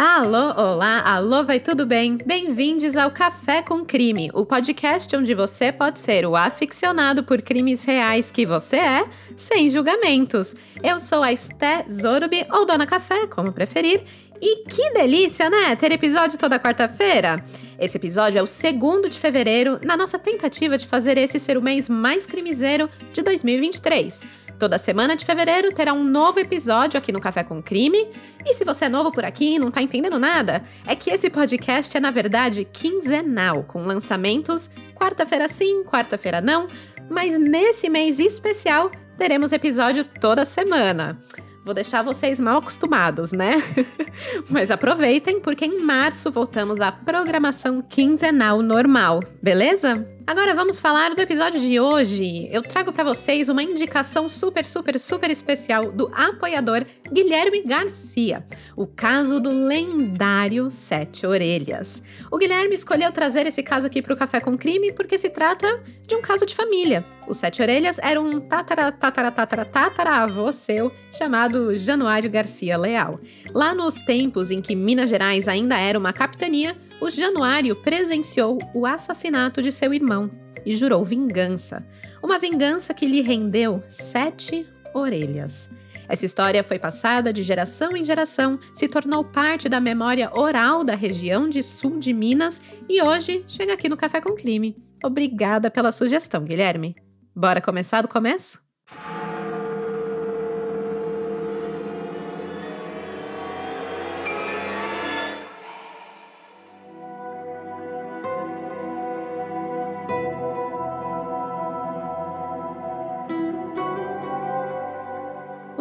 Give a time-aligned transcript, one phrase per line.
[0.00, 2.18] Alô, olá, alô, vai tudo bem?
[2.24, 7.82] Bem-vindos ao Café com Crime, o podcast onde você pode ser o aficionado por crimes
[7.82, 9.04] reais que você é,
[9.36, 10.54] sem julgamentos.
[10.84, 14.04] Eu sou a Esté Zorubi, ou Dona Café, como preferir,
[14.40, 15.74] e que delícia, né?
[15.74, 17.44] Ter episódio toda quarta-feira.
[17.76, 21.62] Esse episódio é o segundo de fevereiro, na nossa tentativa de fazer esse ser o
[21.62, 24.24] mês mais crimiseiro de 2023.
[24.58, 28.08] Toda semana de fevereiro terá um novo episódio aqui no Café com Crime.
[28.44, 31.30] E se você é novo por aqui e não tá entendendo nada, é que esse
[31.30, 36.68] podcast é, na verdade, quinzenal, com lançamentos quarta-feira sim, quarta-feira não,
[37.08, 41.16] mas nesse mês especial teremos episódio toda semana.
[41.64, 43.62] Vou deixar vocês mal acostumados, né?
[44.48, 50.17] Mas aproveitem, porque em março voltamos à programação quinzenal normal, beleza?
[50.28, 52.50] Agora vamos falar do episódio de hoje.
[52.52, 58.44] Eu trago para vocês uma indicação super, super, super especial do apoiador Guilherme Garcia,
[58.76, 62.02] o caso do lendário Sete Orelhas.
[62.30, 65.82] O Guilherme escolheu trazer esse caso aqui para o Café com Crime porque se trata
[66.06, 67.06] de um caso de família.
[67.26, 73.18] O Sete Orelhas era um tatara, tatara, tatara, tatara avô seu chamado Januário Garcia Leal.
[73.54, 78.86] Lá nos tempos em que Minas Gerais ainda era uma capitania, o Januário presenciou o
[78.86, 80.30] assassinato de seu irmão
[80.64, 81.86] e jurou vingança.
[82.22, 85.70] Uma vingança que lhe rendeu sete orelhas.
[86.08, 90.94] Essa história foi passada de geração em geração, se tornou parte da memória oral da
[90.94, 94.76] região de sul de Minas e hoje chega aqui no Café com Crime.
[95.04, 96.96] Obrigada pela sugestão, Guilherme.
[97.34, 98.67] Bora começar do começo?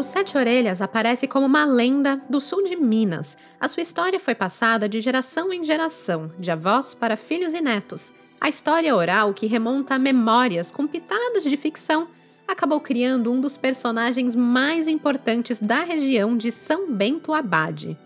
[0.08, 3.38] Sete Orelhas aparece como uma lenda do sul de Minas.
[3.60, 8.14] A sua história foi passada de geração em geração, de avós para filhos e netos.
[8.40, 12.08] A história oral, que remonta a memórias com pitadas de ficção,
[12.48, 18.00] acabou criando um dos personagens mais importantes da região de São Bento Abade.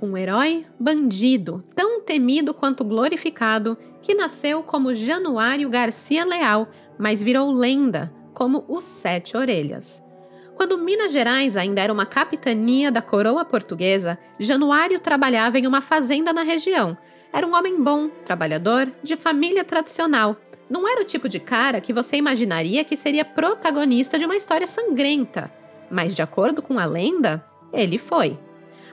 [0.00, 6.68] Um herói bandido, tão temido quanto glorificado, que nasceu como Januário Garcia Leal,
[6.98, 10.04] mas virou lenda como os Sete Orelhas.
[10.56, 16.32] Quando Minas Gerais ainda era uma capitania da coroa portuguesa, Januário trabalhava em uma fazenda
[16.32, 16.96] na região.
[17.30, 20.34] Era um homem bom, trabalhador, de família tradicional.
[20.70, 24.66] Não era o tipo de cara que você imaginaria que seria protagonista de uma história
[24.66, 25.52] sangrenta.
[25.90, 28.38] Mas, de acordo com a lenda, ele foi.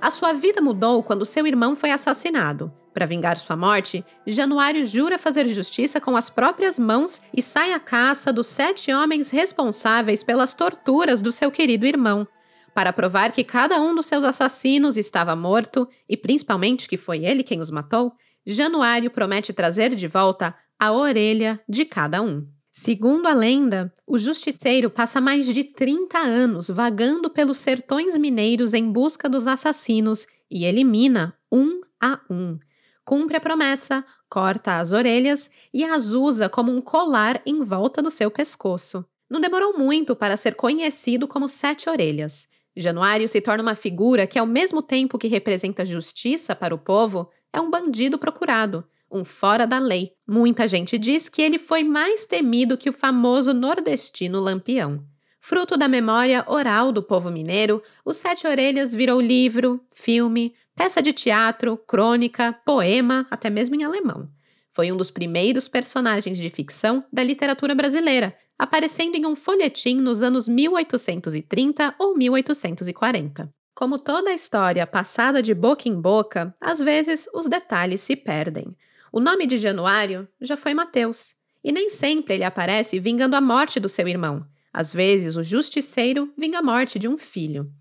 [0.02, 2.74] A sua vida mudou quando seu irmão foi assassinado.
[2.94, 7.80] Para vingar sua morte, Januário jura fazer justiça com as próprias mãos e sai à
[7.80, 12.28] caça dos sete homens responsáveis pelas torturas do seu querido irmão.
[12.74, 17.44] Para provar que cada um dos seus assassinos estava morto e principalmente que foi ele
[17.44, 18.14] quem os matou,
[18.46, 22.48] Januário promete trazer de volta a orelha de cada um.
[22.72, 28.92] Segundo a lenda, o justiceiro passa mais de 30 anos vagando pelos sertões mineiros em
[28.92, 32.58] busca dos assassinos e elimina um a um
[33.06, 38.10] cumpre a promessa, corta as orelhas e as usa como um colar em volta do
[38.10, 39.06] seu pescoço.
[39.30, 42.48] Não demorou muito para ser conhecido como Sete Orelhas.
[42.76, 47.30] Januário se torna uma figura que, ao mesmo tempo que representa justiça para o povo,
[47.52, 50.14] é um bandido procurado, um fora da lei.
[50.28, 55.06] Muita gente diz que ele foi mais temido que o famoso nordestino Lampião.
[55.46, 61.12] Fruto da memória oral do povo mineiro, o Sete Orelhas virou livro, filme, peça de
[61.12, 64.30] teatro, crônica, poema, até mesmo em alemão.
[64.70, 70.24] Foi um dos primeiros personagens de ficção da literatura brasileira, aparecendo em um folhetim nos
[70.24, 73.54] anos 1830 ou 1840.
[73.76, 78.74] Como toda a história passada de boca em boca, às vezes os detalhes se perdem.
[79.12, 83.78] O nome de Januário já foi Mateus, e nem sempre ele aparece vingando a morte
[83.78, 84.48] do seu irmão.
[84.74, 87.72] Às vezes, o justiceiro vinga a morte de um filho.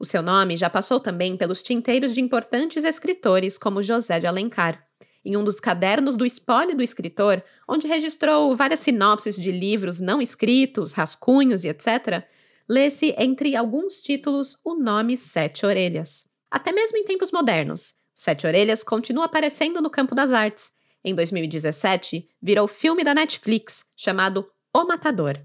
[0.00, 4.82] O seu nome já passou também pelos tinteiros de importantes escritores como José de Alencar.
[5.24, 10.22] Em um dos cadernos do espólio do escritor, onde registrou várias sinopses de livros não
[10.22, 12.24] escritos, rascunhos e etc.,
[12.66, 16.24] lê-se entre alguns títulos o nome Sete Orelhas.
[16.50, 20.70] Até mesmo em tempos modernos, Sete Orelhas continua aparecendo no campo das artes.
[21.04, 25.38] Em 2017, virou filme da Netflix, chamado O Matador.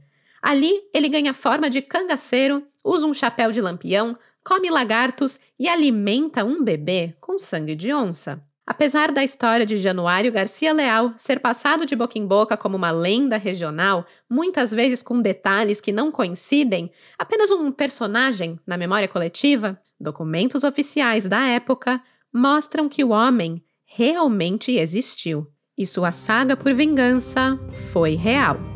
[0.43, 6.43] Ali, ele ganha forma de cangaceiro, usa um chapéu de lampião, come lagartos e alimenta
[6.43, 8.43] um bebê com sangue de onça.
[8.67, 12.91] Apesar da história de Januário Garcia Leal ser passado de boca em boca como uma
[12.91, 19.79] lenda regional, muitas vezes com detalhes que não coincidem, apenas um personagem na memória coletiva,
[19.97, 22.01] documentos oficiais da época
[22.33, 25.47] mostram que o homem realmente existiu
[25.77, 27.57] e sua saga por vingança
[27.91, 28.72] foi real.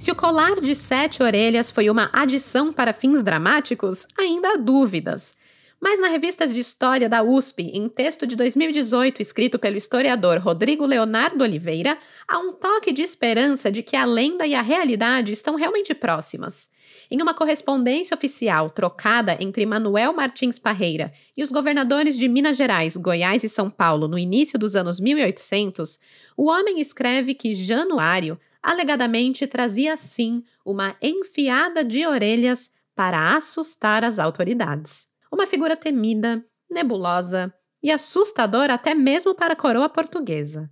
[0.00, 5.34] Se o colar de sete orelhas foi uma adição para fins dramáticos, ainda há dúvidas.
[5.78, 10.86] Mas na revista de História da USP, em texto de 2018 escrito pelo historiador Rodrigo
[10.86, 15.54] Leonardo Oliveira, há um toque de esperança de que a lenda e a realidade estão
[15.54, 16.70] realmente próximas.
[17.10, 22.96] Em uma correspondência oficial trocada entre Manuel Martins Parreira e os governadores de Minas Gerais,
[22.96, 26.00] Goiás e São Paulo no início dos anos 1800,
[26.38, 34.18] o homem escreve que Januário alegadamente trazia sim uma enfiada de orelhas para assustar as
[34.18, 40.70] autoridades uma figura temida, nebulosa e assustadora até mesmo para a coroa portuguesa.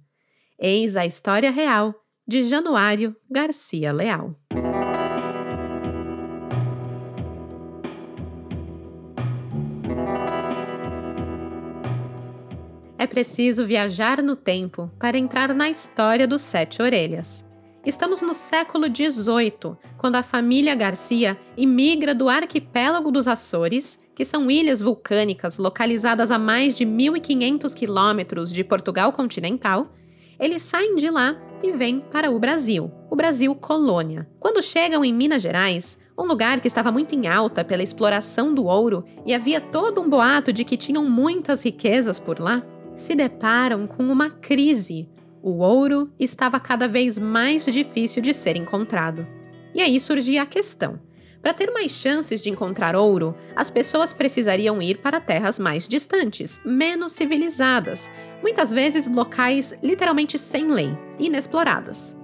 [0.59, 1.95] Eis a história real
[2.27, 4.35] de Januário Garcia Leal.
[12.99, 17.48] É preciso viajar no tempo para entrar na história dos Sete Orelhas.
[17.89, 24.51] Estamos no século XVIII, quando a família Garcia imigra do arquipélago dos Açores que são
[24.51, 29.91] ilhas vulcânicas localizadas a mais de 1.500 quilômetros de Portugal continental,
[30.39, 34.29] eles saem de lá e vêm para o Brasil, o Brasil colônia.
[34.39, 38.67] Quando chegam em Minas Gerais, um lugar que estava muito em alta pela exploração do
[38.67, 42.63] ouro e havia todo um boato de que tinham muitas riquezas por lá,
[42.95, 45.09] se deparam com uma crise.
[45.43, 49.27] O ouro estava cada vez mais difícil de ser encontrado.
[49.75, 50.99] E aí surgia a questão:
[51.41, 56.61] para ter mais chances de encontrar ouro, as pessoas precisariam ir para terras mais distantes,
[56.65, 58.11] menos civilizadas,
[58.43, 62.17] muitas vezes locais literalmente sem lei, inexploradas.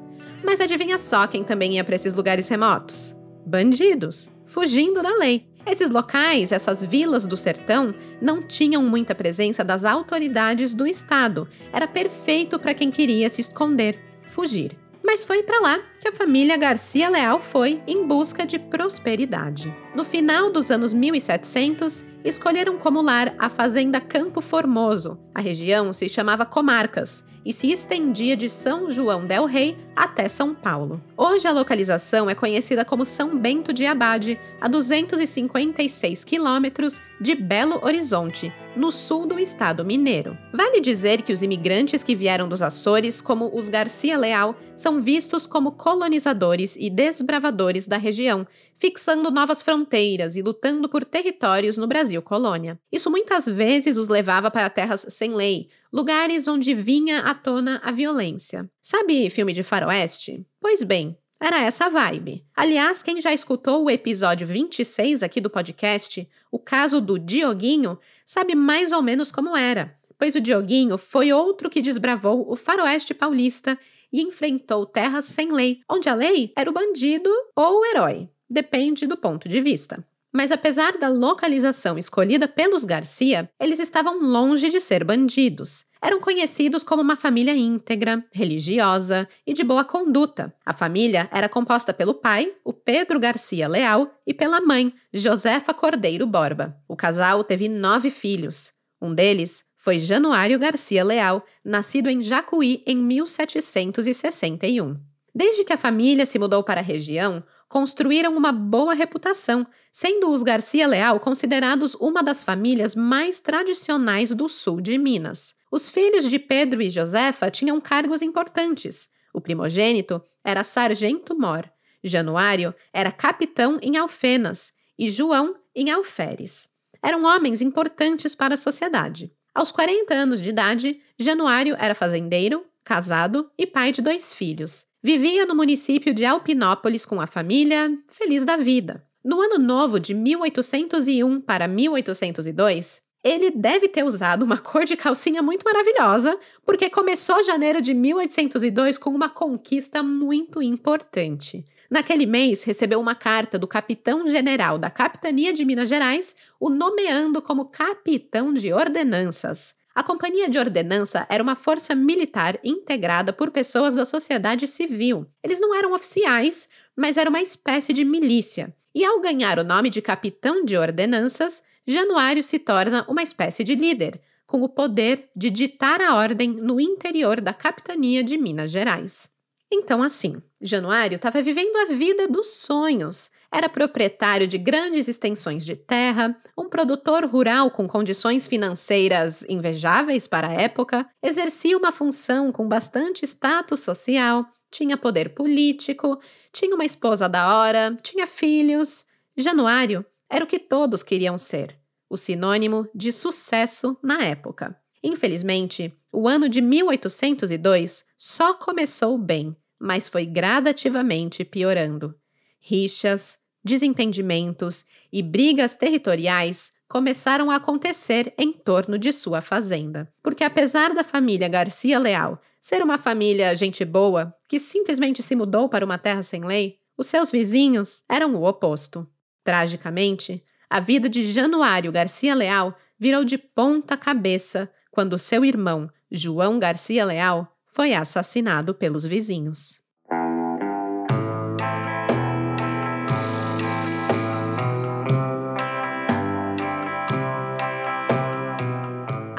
[0.43, 3.17] Mas adivinha só quem também ia para esses lugares remotos?
[3.47, 5.47] Bandidos, fugindo da lei.
[5.67, 11.49] Esses locais, essas vilas do sertão, não tinham muita presença das autoridades do Estado.
[11.73, 14.77] Era perfeito para quem queria se esconder, fugir.
[15.03, 19.75] Mas foi para lá que a família Garcia Leal foi em busca de prosperidade.
[19.95, 25.19] No final dos anos 1700, escolheram como lar a fazenda Campo Formoso.
[25.35, 30.55] A região se chamava Comarcas e se estendia de São João del Rei até São
[30.55, 31.03] Paulo.
[31.17, 37.81] Hoje a localização é conhecida como São Bento de Abade, a 256 quilômetros de Belo
[37.85, 40.37] Horizonte, no sul do estado mineiro.
[40.53, 45.47] Vale dizer que os imigrantes que vieram dos Açores, como os Garcia Leal, são vistos
[45.47, 52.21] como colonizadores e desbravadores da região, fixando novas fronteiras e lutando por territórios no Brasil
[52.21, 52.79] colônia.
[52.91, 57.93] Isso muitas vezes os levava para terras sem lei, lugares onde vinha à tona a
[57.93, 58.69] violência.
[58.81, 60.45] Sabe filme de faroeste?
[60.61, 62.43] Pois bem, era essa vibe.
[62.57, 68.55] Aliás, quem já escutou o episódio 26 aqui do podcast, o caso do Dioguinho, sabe
[68.55, 73.79] mais ou menos como era, pois o Dioguinho foi outro que desbravou o faroeste paulista
[74.13, 79.07] e enfrentou terras sem lei, onde a lei era o bandido ou o herói, depende
[79.07, 80.05] do ponto de vista.
[80.33, 85.85] Mas apesar da localização escolhida pelos Garcia, eles estavam longe de ser bandidos.
[86.05, 90.55] Eram conhecidos como uma família íntegra, religiosa e de boa conduta.
[90.63, 96.27] A família era composta pelo pai, o Pedro Garcia Leal, e pela mãe, Josefa Cordeiro
[96.27, 96.77] Borba.
[96.87, 98.71] O casal teve nove filhos.
[99.01, 105.01] Um deles foi Januário Garcia Leal, nascido em Jacuí em 1761.
[105.35, 110.43] Desde que a família se mudou para a região, construíram uma boa reputação, sendo os
[110.43, 115.55] Garcia Leal considerados uma das famílias mais tradicionais do sul de Minas.
[115.75, 119.09] Os filhos de Pedro e Josefa tinham cargos importantes.
[119.33, 121.69] O primogênito era sargento mor,
[122.01, 126.69] Januário era capitão em Alfenas e João em Alferes.
[127.03, 129.33] Eram homens importantes para a sociedade.
[129.53, 134.87] Aos 40 anos de idade, Januário era fazendeiro, casado e pai de dois filhos.
[135.03, 139.05] Vivia no município de Alpinópolis com a família, feliz da vida.
[139.25, 145.43] No ano novo de 1801 para 1802, ele deve ter usado uma cor de calcinha
[145.43, 151.65] muito maravilhosa, porque começou janeiro de 1802 com uma conquista muito importante.
[151.91, 157.67] Naquele mês, recebeu uma carta do capitão-general da Capitania de Minas Gerais, o nomeando como
[157.67, 159.75] capitão de ordenanças.
[159.95, 165.25] A Companhia de Ordenança era uma força militar integrada por pessoas da sociedade civil.
[165.41, 168.75] Eles não eram oficiais, mas era uma espécie de milícia.
[168.93, 173.75] E ao ganhar o nome de capitão de ordenanças, Januário se torna uma espécie de
[173.75, 179.29] líder, com o poder de ditar a ordem no interior da capitania de Minas Gerais.
[179.73, 183.31] Então, assim, Januário estava vivendo a vida dos sonhos.
[183.53, 190.49] Era proprietário de grandes extensões de terra, um produtor rural com condições financeiras invejáveis para
[190.49, 196.19] a época, exercia uma função com bastante status social, tinha poder político,
[196.53, 199.05] tinha uma esposa da hora, tinha filhos.
[199.37, 201.79] Januário era o que todos queriam ser,
[202.09, 204.79] o sinônimo de sucesso na época.
[205.03, 212.15] Infelizmente, o ano de 1802 só começou bem, mas foi gradativamente piorando.
[212.59, 220.13] Rixas, desentendimentos e brigas territoriais começaram a acontecer em torno de sua fazenda.
[220.23, 225.69] Porque, apesar da família Garcia Leal ser uma família gente boa, que simplesmente se mudou
[225.69, 229.07] para uma terra sem lei, os seus vizinhos eram o oposto.
[229.45, 236.59] Tragicamente, a vida de Januário Garcia Leal virou de ponta cabeça quando seu irmão, João
[236.59, 239.84] Garcia Leal, foi assassinado pelos vizinhos.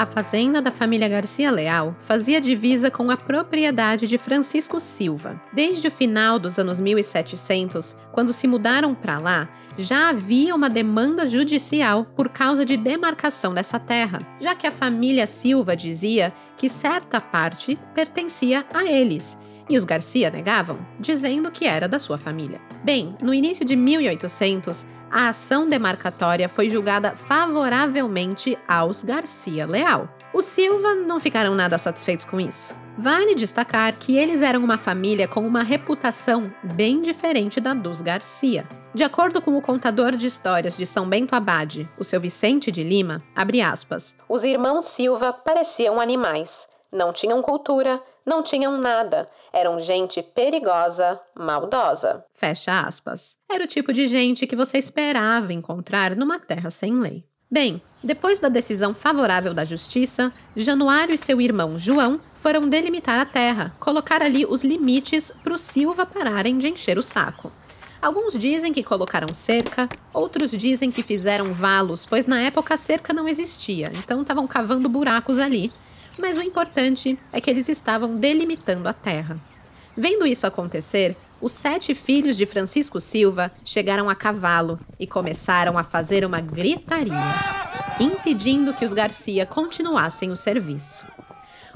[0.06, 5.42] A fazenda da família Garcia Leal fazia divisa com a propriedade de Francisco Silva.
[5.52, 11.26] Desde o final dos anos 1700, quando se mudaram para lá, já havia uma demanda
[11.26, 17.20] judicial por causa de demarcação dessa terra, já que a família Silva dizia que certa
[17.20, 19.36] parte pertencia a eles
[19.68, 22.62] e os Garcia negavam, dizendo que era da sua família.
[22.84, 30.10] Bem, no início de 1800, a ação demarcatória foi julgada favoravelmente aos Garcia Leal.
[30.34, 32.76] Os Silva não ficaram nada satisfeitos com isso.
[32.98, 38.68] Vale destacar que eles eram uma família com uma reputação bem diferente da dos Garcia.
[38.94, 42.82] De acordo com o contador de histórias de São Bento Abade, o seu Vicente de
[42.82, 46.68] Lima, abre aspas, os irmãos Silva pareciam animais.
[46.96, 49.30] Não tinham cultura, não tinham nada.
[49.52, 52.24] Eram gente perigosa, maldosa.
[52.32, 53.36] Fecha aspas.
[53.52, 57.26] Era o tipo de gente que você esperava encontrar numa terra sem lei.
[57.52, 63.26] Bem, depois da decisão favorável da justiça, Januário e seu irmão João foram delimitar a
[63.26, 67.52] terra, colocar ali os limites para os Silva pararem de encher o saco.
[68.02, 73.14] Alguns dizem que colocaram cerca, outros dizem que fizeram valos, pois na época a cerca
[73.14, 75.74] não existia, então estavam cavando buracos ali
[76.18, 79.40] mas o importante é que eles estavam delimitando a terra.
[79.96, 85.84] Vendo isso acontecer, os sete filhos de Francisco Silva chegaram a cavalo e começaram a
[85.84, 87.14] fazer uma gritaria,
[88.00, 91.06] impedindo que os Garcia continuassem o serviço.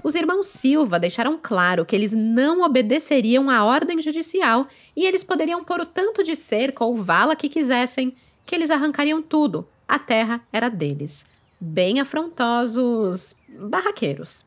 [0.01, 5.63] Os irmãos Silva deixaram claro que eles não obedeceriam à ordem judicial e eles poderiam
[5.63, 8.15] pôr o tanto de cerca ou vala que quisessem,
[8.46, 9.67] que eles arrancariam tudo.
[9.88, 11.25] A terra era deles.
[11.60, 14.46] Bem afrontosos, barraqueiros.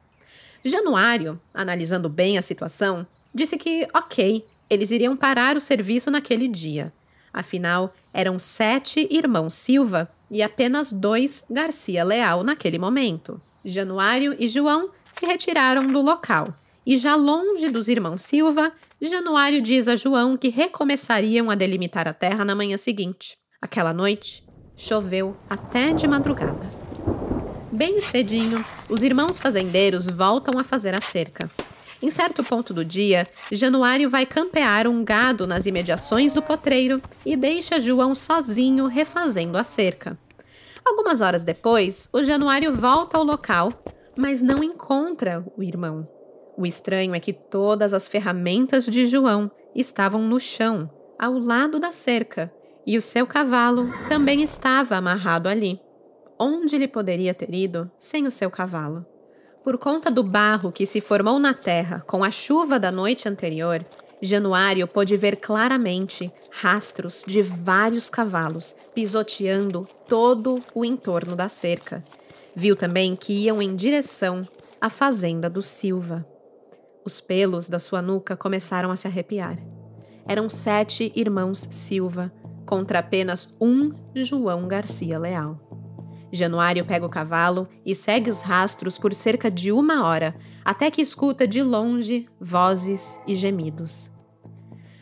[0.65, 6.93] Januário, analisando bem a situação, disse que, ok, eles iriam parar o serviço naquele dia.
[7.33, 13.41] Afinal, eram sete irmãos Silva e apenas dois Garcia Leal naquele momento.
[13.65, 16.55] Januário e João se retiraram do local.
[16.85, 22.15] E já longe dos irmãos Silva, Januário diz a João que recomeçariam a delimitar a
[22.15, 23.37] terra na manhã seguinte.
[23.61, 24.45] Aquela noite,
[24.77, 26.82] choveu até de madrugada.
[27.73, 31.51] Bem cedinho, os irmãos fazendeiros voltam a fazer a cerca.
[32.03, 37.35] Em certo ponto do dia, Januário vai campear um gado nas imediações do potreiro e
[37.35, 40.19] deixa João sozinho refazendo a cerca.
[40.85, 43.73] Algumas horas depois, o Januário volta ao local,
[44.15, 46.07] mas não encontra o irmão.
[46.59, 51.91] O estranho é que todas as ferramentas de João estavam no chão, ao lado da
[51.91, 52.53] cerca,
[52.87, 55.81] e o seu cavalo também estava amarrado ali
[56.39, 59.07] onde ele poderia ter ido sem o seu cavalo.
[59.63, 63.87] Por conta do barro que se formou na terra com a chuva da noite anterior,
[64.21, 72.05] Januário pôde ver claramente rastros de vários cavalos pisoteando todo o entorno da cerca.
[72.55, 74.47] Viu também que iam em direção
[74.81, 76.27] à fazenda do Silva.
[77.05, 79.59] Os pelos da sua nuca começaram a se arrepiar.
[80.27, 82.33] Eram sete irmãos Silva
[82.65, 85.72] contra apenas um João Garcia Leal.
[86.33, 90.35] Januário pega o cavalo e segue os rastros por cerca de uma hora,
[90.65, 94.11] até que escuta de longe vozes e gemidos.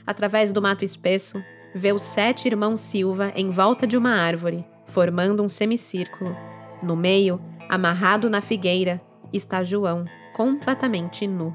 [0.05, 1.41] Através do mato espesso,
[1.73, 6.37] vê os sete irmãos Silva em volta de uma árvore, formando um semicírculo.
[6.83, 9.01] No meio, amarrado na figueira,
[9.33, 11.55] está João, completamente nu.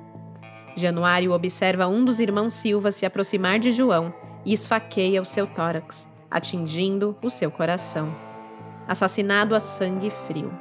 [0.78, 4.14] Januário observa um dos irmãos Silva se aproximar de João
[4.46, 8.25] e esfaqueia o seu tórax, atingindo o seu coração
[8.88, 10.52] assassinado a sangue frio.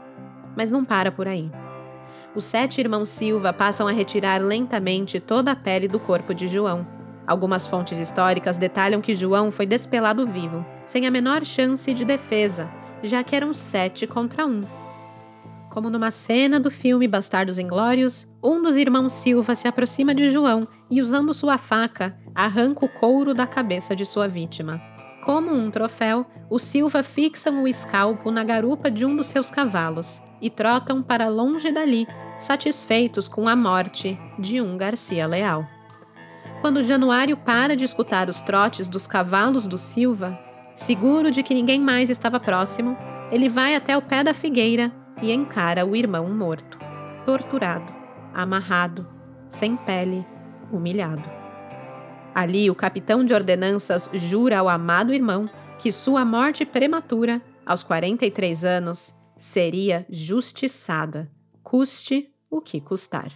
[0.56, 1.50] Mas não para por aí.
[2.34, 6.86] Os sete irmãos Silva passam a retirar lentamente toda a pele do corpo de João.
[7.26, 12.68] Algumas fontes históricas detalham que João foi despelado vivo, sem a menor chance de defesa,
[13.02, 14.64] já que eram sete contra um.
[15.70, 20.68] Como numa cena do filme Bastardos Inglórios, um dos irmãos Silva se aproxima de João
[20.90, 24.80] e, usando sua faca, arranca o couro da cabeça de sua vítima.
[25.24, 30.22] Como um troféu, os Silva fixam o escalpo na garupa de um dos seus cavalos
[30.40, 32.06] e trotam para longe dali,
[32.38, 35.66] satisfeitos com a morte de um Garcia Leal.
[36.60, 40.38] Quando Januário para de escutar os trotes dos cavalos do Silva,
[40.74, 42.96] seguro de que ninguém mais estava próximo,
[43.30, 46.78] ele vai até o pé da figueira e encara o irmão morto,
[47.24, 47.92] torturado,
[48.34, 49.06] amarrado,
[49.48, 50.26] sem pele,
[50.70, 51.30] humilhado.
[52.34, 55.48] Ali, o capitão de ordenanças jura ao amado irmão
[55.84, 61.30] que sua morte prematura, aos 43 anos, seria justiçada,
[61.62, 63.30] custe o que custar.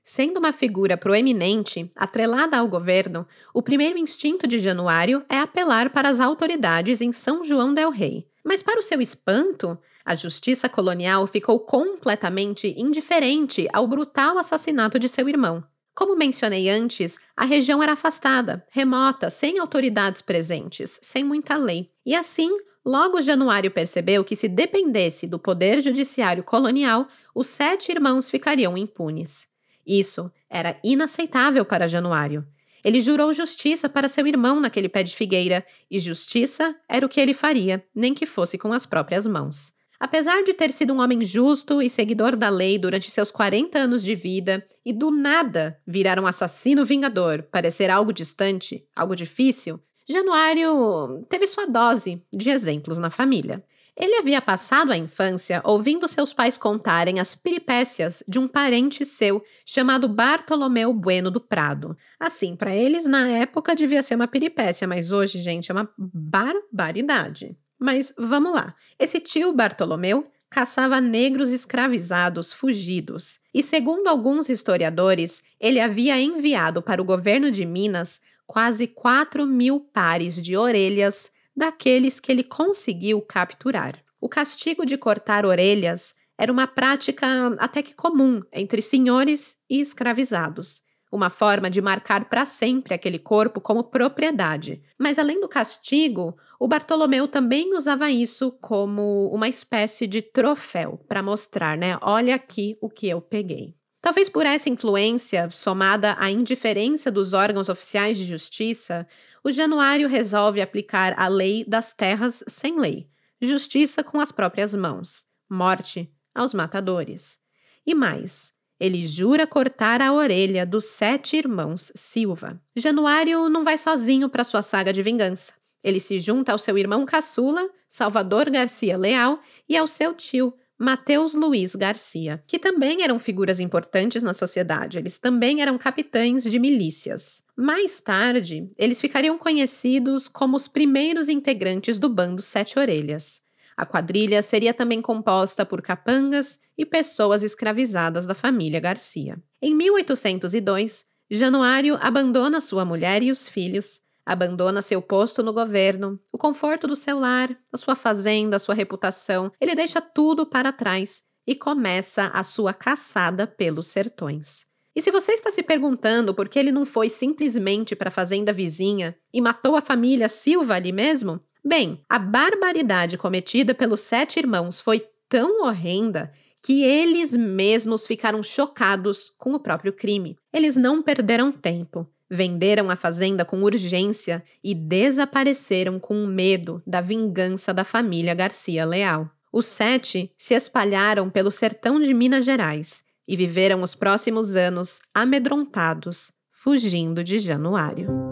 [0.00, 6.08] Sendo uma figura proeminente, atrelada ao governo, o primeiro instinto de Januário é apelar para
[6.08, 8.28] as autoridades em São João del Rei.
[8.44, 15.08] Mas, para o seu espanto, a justiça colonial ficou completamente indiferente ao brutal assassinato de
[15.08, 15.64] seu irmão.
[15.96, 21.90] Como mencionei antes, a região era afastada, remota, sem autoridades presentes, sem muita lei.
[22.04, 28.30] E assim, logo Januário percebeu que se dependesse do poder judiciário colonial, os sete irmãos
[28.30, 29.46] ficariam impunes.
[29.86, 32.46] Isso era inaceitável para Januário.
[32.84, 37.18] Ele jurou justiça para seu irmão naquele pé de figueira, e justiça era o que
[37.18, 39.72] ele faria, nem que fosse com as próprias mãos.
[39.98, 44.02] Apesar de ter sido um homem justo e seguidor da lei durante seus 40 anos
[44.02, 51.26] de vida e do nada virar um assassino vingador, parecer algo distante, algo difícil, Januário
[51.28, 53.64] teve sua dose de exemplos na família.
[53.96, 59.42] Ele havia passado a infância ouvindo seus pais contarem as peripécias de um parente seu
[59.64, 61.96] chamado Bartolomeu Bueno do Prado.
[62.20, 67.56] Assim, para eles, na época devia ser uma peripécia, mas hoje, gente, é uma barbaridade.
[67.78, 68.74] Mas vamos lá.
[68.98, 77.02] Esse tio Bartolomeu caçava negros escravizados fugidos, e segundo alguns historiadores, ele havia enviado para
[77.02, 84.02] o governo de Minas quase 4 mil pares de orelhas daqueles que ele conseguiu capturar.
[84.20, 87.26] O castigo de cortar orelhas era uma prática
[87.58, 93.60] até que comum entre senhores e escravizados uma forma de marcar para sempre aquele corpo
[93.60, 94.82] como propriedade.
[94.98, 101.22] Mas além do castigo, o Bartolomeu também usava isso como uma espécie de troféu para
[101.22, 101.98] mostrar, né?
[102.02, 103.74] Olha aqui o que eu peguei.
[104.00, 109.06] Talvez por essa influência, somada à indiferença dos órgãos oficiais de justiça,
[109.42, 113.08] o Januário resolve aplicar a lei das terras sem lei,
[113.40, 117.38] justiça com as próprias mãos, morte aos matadores.
[117.84, 122.60] E mais, ele jura cortar a orelha dos sete irmãos Silva.
[122.74, 125.52] Januário não vai sozinho para sua saga de vingança.
[125.82, 131.32] Ele se junta ao seu irmão caçula, Salvador Garcia Leal, e ao seu tio, Mateus
[131.32, 137.42] Luiz Garcia, que também eram figuras importantes na sociedade, eles também eram capitães de milícias.
[137.56, 143.40] Mais tarde, eles ficariam conhecidos como os primeiros integrantes do bando Sete Orelhas.
[143.76, 149.38] A quadrilha seria também composta por capangas e pessoas escravizadas da família Garcia.
[149.60, 156.38] Em 1802, Januário abandona sua mulher e os filhos, abandona seu posto no governo, o
[156.38, 159.52] conforto do seu lar, a sua fazenda, a sua reputação.
[159.60, 164.64] Ele deixa tudo para trás e começa a sua caçada pelos sertões.
[164.94, 168.52] E se você está se perguntando por que ele não foi simplesmente para a fazenda
[168.52, 174.80] vizinha e matou a família Silva ali mesmo, Bem, a barbaridade cometida pelos sete irmãos
[174.80, 176.30] foi tão horrenda
[176.62, 180.36] que eles mesmos ficaram chocados com o próprio crime.
[180.52, 182.06] Eles não perderam tempo.
[182.30, 189.28] Venderam a fazenda com urgência e desapareceram com medo da vingança da família Garcia Leal.
[189.52, 196.30] Os sete se espalharam pelo sertão de Minas Gerais e viveram os próximos anos amedrontados,
[196.52, 198.25] fugindo de Januário.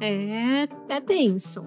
[0.00, 1.64] É, é tenso.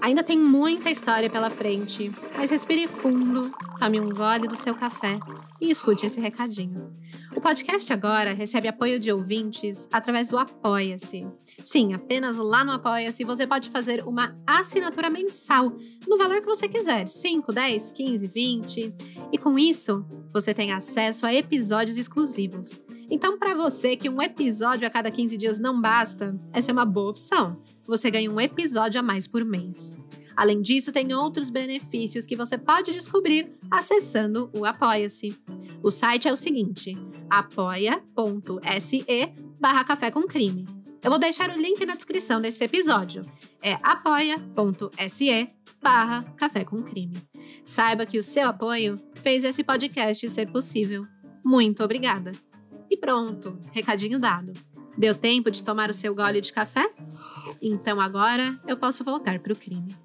[0.00, 5.18] Ainda tem muita história pela frente, mas respire fundo, tome um gole do seu café
[5.60, 6.94] e escute esse recadinho.
[7.34, 11.26] O podcast agora recebe apoio de ouvintes através do Apoia-se.
[11.62, 15.72] Sim, apenas lá no Apoia-se você pode fazer uma assinatura mensal
[16.06, 18.94] no valor que você quiser: 5, 10, 15, 20.
[19.32, 24.86] E com isso, você tem acesso a episódios exclusivos então, para você que um episódio
[24.86, 27.60] a cada 15 dias não basta, essa é uma boa opção.
[27.86, 29.96] Você ganha um episódio a mais por mês.
[30.36, 35.38] Além disso, tem outros benefícios que você pode descobrir acessando o Apoia-se.
[35.82, 36.96] O site é o seguinte:
[37.30, 39.04] apoia.se
[39.60, 40.66] barra café com crime.
[41.02, 43.26] Eu vou deixar o link na descrição desse episódio.
[43.62, 45.50] É apoia.se
[45.82, 47.14] barra café com crime.
[47.62, 51.06] Saiba que o seu apoio fez esse podcast ser possível.
[51.44, 52.32] Muito obrigada.
[52.94, 54.52] E pronto, recadinho dado.
[54.96, 56.88] Deu tempo de tomar o seu gole de café?
[57.60, 59.96] Então agora eu posso voltar para o crime.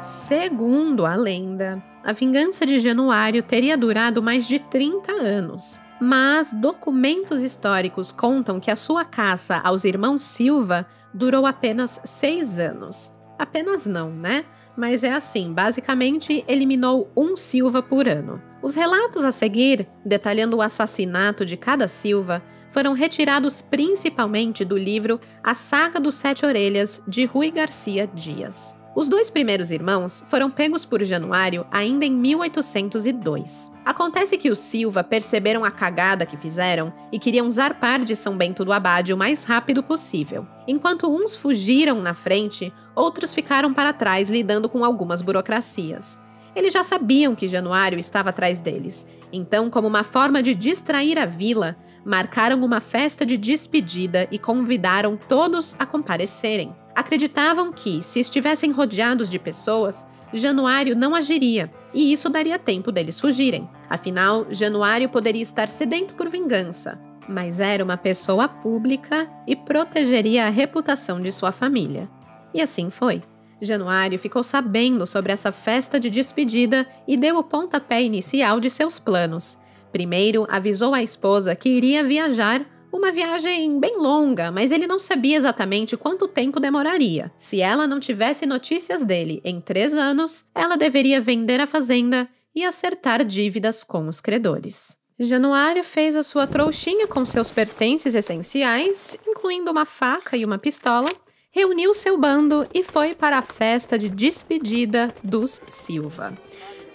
[0.00, 5.80] Segundo a lenda, a vingança de Januário teria durado mais de 30 anos.
[6.00, 13.12] Mas documentos históricos contam que a sua caça aos irmãos Silva durou apenas seis anos.
[13.42, 14.44] Apenas não, né?
[14.76, 18.40] Mas é assim, basicamente eliminou um Silva por ano.
[18.62, 25.18] Os relatos a seguir, detalhando o assassinato de cada Silva, foram retirados principalmente do livro
[25.42, 28.76] A Saga dos Sete Orelhas, de Rui Garcia Dias.
[28.94, 33.72] Os dois primeiros irmãos foram pegos por Januário ainda em 1802.
[33.86, 38.66] Acontece que os Silva perceberam a cagada que fizeram e queriam zarpar de São Bento
[38.66, 40.46] do Abade o mais rápido possível.
[40.68, 46.20] Enquanto uns fugiram na frente, outros ficaram para trás lidando com algumas burocracias.
[46.54, 51.24] Eles já sabiam que Januário estava atrás deles, então, como uma forma de distrair a
[51.24, 56.74] vila, marcaram uma festa de despedida e convidaram todos a comparecerem.
[56.94, 63.20] Acreditavam que, se estivessem rodeados de pessoas, Januário não agiria, e isso daria tempo deles
[63.20, 63.68] fugirem.
[63.88, 70.50] Afinal, Januário poderia estar sedento por vingança, mas era uma pessoa pública e protegeria a
[70.50, 72.08] reputação de sua família.
[72.54, 73.22] E assim foi.
[73.60, 78.98] Januário ficou sabendo sobre essa festa de despedida e deu o pontapé inicial de seus
[78.98, 79.56] planos.
[79.92, 85.36] Primeiro, avisou a esposa que iria viajar uma viagem bem longa, mas ele não sabia
[85.36, 87.32] exatamente quanto tempo demoraria.
[87.36, 92.64] Se ela não tivesse notícias dele em três anos, ela deveria vender a fazenda e
[92.64, 94.96] acertar dívidas com os credores.
[95.18, 101.08] Januário fez a sua trouxinha com seus pertences essenciais, incluindo uma faca e uma pistola,
[101.50, 106.36] reuniu seu bando e foi para a festa de despedida dos Silva.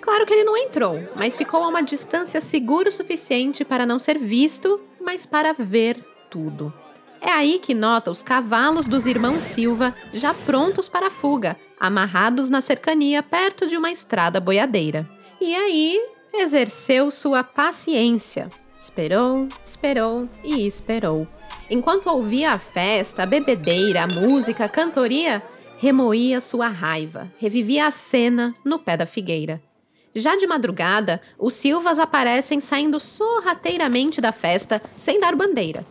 [0.02, 4.00] Claro que ele não entrou, mas ficou a uma distância segura o suficiente para não
[4.00, 6.74] ser visto mas para ver tudo.
[7.22, 12.50] É aí que nota os cavalos dos irmãos Silva já prontos para a fuga, amarrados
[12.50, 15.10] na cercania perto de uma estrada boiadeira.
[15.40, 15.98] E aí
[16.34, 18.50] exerceu sua paciência.
[18.78, 21.26] Esperou, esperou e esperou.
[21.70, 25.42] Enquanto ouvia a festa, a bebedeira, a música, a cantoria,
[25.80, 29.62] remoía sua raiva, revivia a cena no pé da figueira.
[30.18, 35.86] Já de madrugada, os Silvas aparecem saindo sorrateiramente da festa, sem dar bandeira.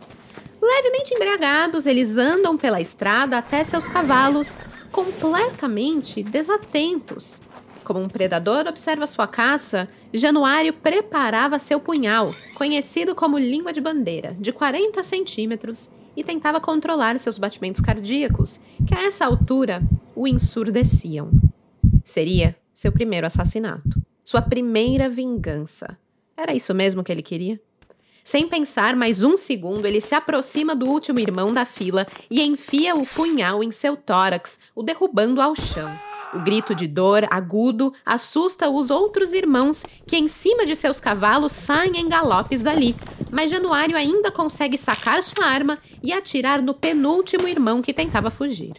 [0.61, 4.57] Levemente embriagados, eles andam pela estrada até seus cavalos,
[4.91, 7.39] completamente desatentos.
[7.85, 14.35] Como um predador observa sua caça, Januário preparava seu punhal, conhecido como língua de bandeira,
[14.37, 19.81] de 40 centímetros, e tentava controlar seus batimentos cardíacos, que a essa altura
[20.13, 21.31] o ensurdeciam.
[22.03, 25.97] Seria seu primeiro assassinato sua primeira vingança.
[26.35, 27.57] Era isso mesmo que ele queria?
[28.25, 32.93] Sem pensar mais um segundo, ele se aproxima do último irmão da fila e enfia
[32.93, 35.89] o punhal em seu tórax, o derrubando ao chão.
[36.33, 41.53] O grito de dor agudo assusta os outros irmãos que, em cima de seus cavalos,
[41.53, 42.97] saem em galopes dali.
[43.31, 48.73] Mas Januário ainda consegue sacar sua arma e atirar no penúltimo irmão que tentava fugir.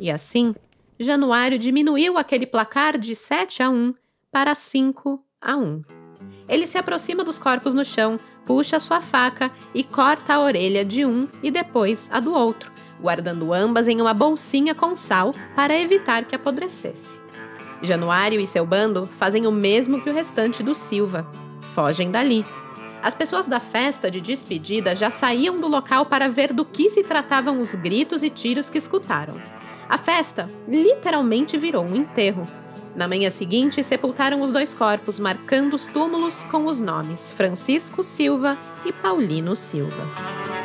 [0.00, 0.54] E assim,
[0.98, 3.92] Januário diminuiu aquele placar de 7 a 1
[4.30, 5.82] para 5 a 1.
[6.48, 11.04] Ele se aproxima dos corpos no chão, puxa sua faca e corta a orelha de
[11.04, 16.24] um e depois a do outro, guardando ambas em uma bolsinha com sal para evitar
[16.24, 17.20] que apodrecesse.
[17.82, 21.30] Januário e seu bando fazem o mesmo que o restante do Silva.
[21.60, 22.44] Fogem dali.
[23.02, 27.04] As pessoas da festa de despedida já saíam do local para ver do que se
[27.04, 29.40] tratavam os gritos e tiros que escutaram.
[29.88, 32.48] A festa literalmente virou um enterro.
[32.98, 38.58] Na manhã seguinte, sepultaram os dois corpos, marcando os túmulos com os nomes Francisco Silva
[38.84, 40.57] e Paulino Silva.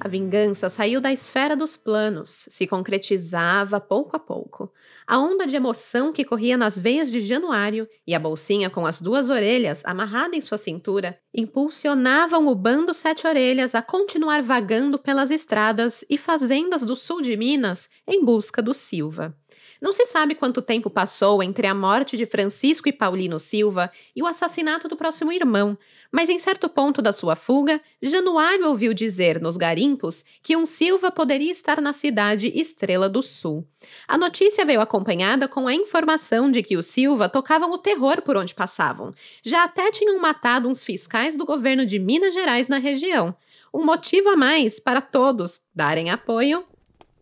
[0.00, 4.72] A vingança saiu da esfera dos planos, se concretizava pouco a pouco.
[5.04, 9.00] A onda de emoção que corria nas veias de Januário e a bolsinha com as
[9.00, 15.32] duas orelhas amarrada em sua cintura impulsionavam o bando Sete Orelhas a continuar vagando pelas
[15.32, 19.36] estradas e fazendas do sul de Minas em busca do Silva.
[19.80, 24.22] Não se sabe quanto tempo passou entre a morte de Francisco e Paulino Silva e
[24.22, 25.78] o assassinato do próximo irmão,
[26.10, 31.12] mas em certo ponto da sua fuga, Januário ouviu dizer nos garimpos que um Silva
[31.12, 33.66] poderia estar na cidade Estrela do Sul.
[34.06, 38.36] A notícia veio acompanhada com a informação de que os Silva tocavam o terror por
[38.36, 39.14] onde passavam.
[39.44, 43.36] Já até tinham matado uns fiscais do governo de Minas Gerais na região.
[43.72, 46.64] Um motivo a mais para todos darem apoio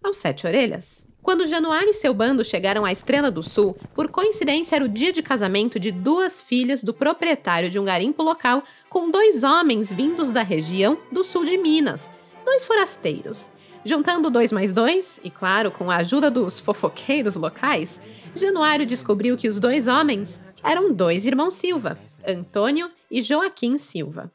[0.03, 1.06] aos Sete Orelhas.
[1.27, 5.12] Quando Januário e seu bando chegaram à Estrela do Sul, por coincidência era o dia
[5.12, 10.31] de casamento de duas filhas do proprietário de um garimpo local com dois homens vindos
[10.31, 12.09] da região do sul de Minas,
[12.45, 13.49] dois forasteiros.
[13.85, 18.01] Juntando dois mais dois, e claro, com a ajuda dos fofoqueiros locais,
[18.33, 24.31] Januário descobriu que os dois homens eram dois irmãos Silva, Antônio e Joaquim Silva.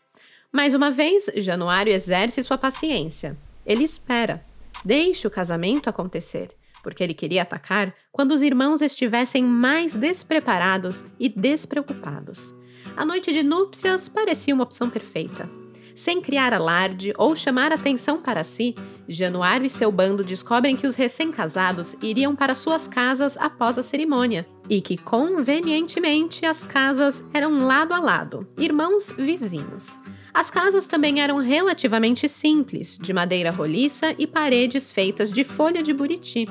[0.52, 3.38] Mais uma vez, Januário exerce sua paciência.
[3.66, 4.44] Ele espera.
[4.84, 6.50] Deixe o casamento acontecer
[6.82, 12.54] porque ele queria atacar quando os irmãos estivessem mais despreparados e despreocupados.
[12.96, 15.50] A noite de núpcias parecia uma opção perfeita.
[15.96, 18.76] Sem criar alarde ou chamar atenção para si,
[19.08, 24.48] Januário e seu bando descobrem que os recém-casados iriam para suas casas após a cerimônia
[24.70, 30.00] e que, convenientemente, as casas eram lado a lado, irmãos vizinhos.
[30.34, 35.94] As casas também eram relativamente simples, de madeira roliça e paredes feitas de folha de
[35.94, 36.48] buriti.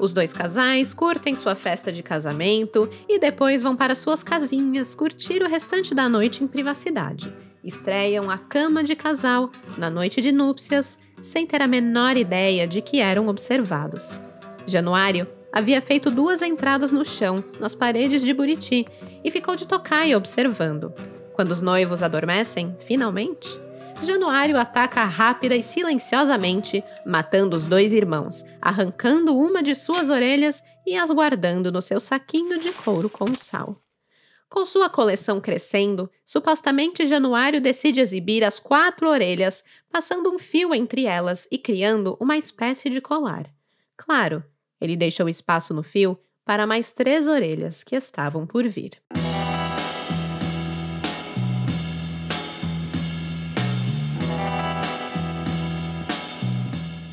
[0.00, 5.42] Os dois casais curtem sua festa de casamento e depois vão para suas casinhas curtir
[5.42, 7.30] o restante da noite em privacidade.
[7.62, 12.80] Estreiam a cama de casal na noite de núpcias, sem ter a menor ideia de
[12.80, 14.18] que eram observados.
[14.66, 18.86] Januário havia feito duas entradas no chão, nas paredes de Buriti,
[19.22, 20.94] e ficou de tocaia observando.
[21.34, 23.60] Quando os noivos adormecem, finalmente,
[24.02, 30.96] Januário ataca rápida e silenciosamente, matando os dois irmãos, arrancando uma de suas orelhas e
[30.96, 33.76] as guardando no seu saquinho de couro com sal.
[34.48, 41.04] Com sua coleção crescendo, supostamente Januário decide exibir as quatro orelhas, passando um fio entre
[41.04, 43.48] elas e criando uma espécie de colar.
[43.96, 44.42] Claro,
[44.80, 48.92] ele deixou espaço no fio para mais três orelhas que estavam por vir.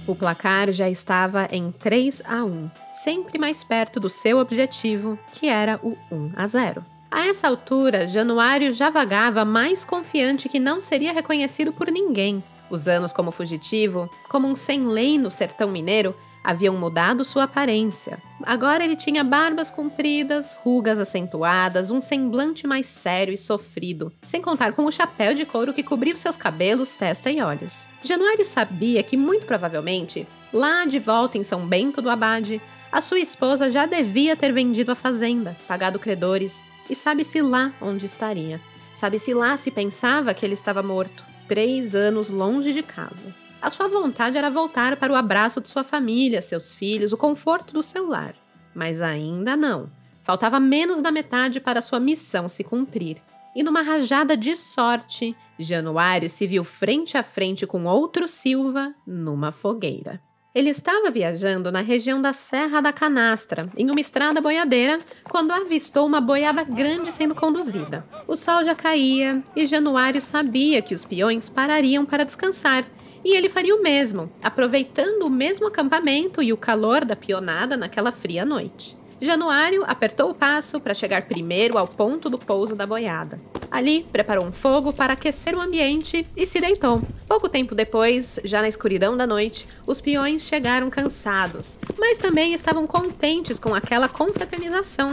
[0.07, 5.49] O placar já estava em 3 a 1, sempre mais perto do seu objetivo, que
[5.49, 6.85] era o 1 a 0.
[7.11, 12.41] A essa altura, Januário já vagava mais confiante que não seria reconhecido por ninguém.
[12.69, 16.15] Os anos como fugitivo, como um sem-lei no sertão mineiro,
[16.47, 18.23] haviam mudado sua aparência.
[18.41, 24.71] Agora ele tinha barbas compridas, rugas acentuadas, um semblante mais sério e sofrido, sem contar
[24.71, 27.89] com o chapéu de couro que cobria seus cabelos, testa e olhos.
[28.01, 33.19] Januário sabia que, muito provavelmente, lá de volta em São Bento do Abade, a sua
[33.19, 38.61] esposa já devia ter vendido a fazenda, pagado credores, e sabe-se lá onde estaria.
[38.95, 43.35] Sabe-se lá se pensava que ele estava morto, três anos longe de casa.
[43.61, 47.73] A sua vontade era voltar para o abraço de sua família, seus filhos, o conforto
[47.73, 48.35] do seu lar.
[48.73, 49.89] Mas ainda não.
[50.21, 53.17] Faltava menos da metade para sua missão se cumprir.
[53.55, 59.51] E numa rajada de sorte, Januário se viu frente a frente com outro Silva numa
[59.51, 60.21] fogueira.
[60.53, 66.05] Ele estava viajando na região da Serra da Canastra, em uma estrada boiadeira, quando avistou
[66.05, 68.05] uma boiada grande sendo conduzida.
[68.27, 72.85] O sol já caía e Januário sabia que os peões parariam para descansar
[73.23, 78.11] e ele faria o mesmo, aproveitando o mesmo acampamento e o calor da pionada naquela
[78.11, 78.97] fria noite.
[79.19, 83.39] Januário apertou o passo para chegar primeiro ao ponto do pouso da boiada.
[83.69, 87.01] Ali, preparou um fogo para aquecer o ambiente e se deitou.
[87.27, 92.85] Pouco tempo depois, já na escuridão da noite, os peões chegaram cansados, mas também estavam
[92.85, 95.11] contentes com aquela confraternização.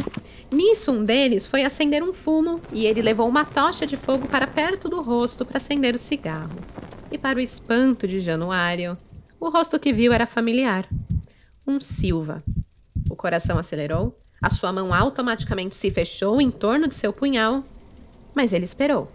[0.53, 4.47] Nisso, um deles foi acender um fumo e ele levou uma tocha de fogo para
[4.47, 6.55] perto do rosto para acender o cigarro
[7.15, 8.99] e, para o espanto de Januário,
[9.39, 10.89] o rosto que viu era familiar.
[11.65, 12.43] Um Silva.
[13.09, 17.63] O coração acelerou, a sua mão automaticamente se fechou em torno de seu punhal,
[18.35, 19.11] mas ele esperou.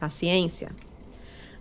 [0.00, 0.72] Paciência.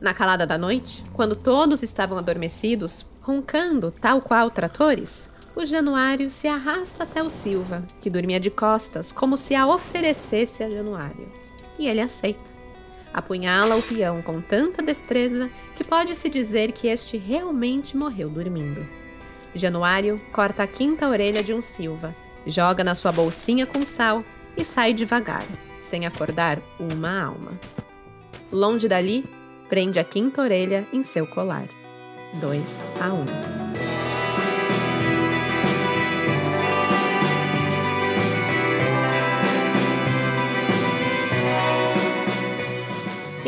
[0.01, 6.47] Na calada da noite, quando todos estavam adormecidos, roncando tal qual tratores, o Januário se
[6.47, 11.31] arrasta até o Silva, que dormia de costas, como se a oferecesse a Januário.
[11.77, 12.56] E ele aceita
[13.17, 18.87] apunhala o peão com tanta destreza que pode-se dizer que este realmente morreu dormindo.
[19.55, 24.23] Januário corta a quinta orelha de um Silva, joga na sua bolsinha com sal
[24.55, 25.47] e sai devagar,
[25.81, 27.59] sem acordar uma alma.
[28.51, 29.25] Longe dali,
[29.67, 31.67] prende a quinta orelha em seu colar.
[32.39, 34.26] 2 a 1.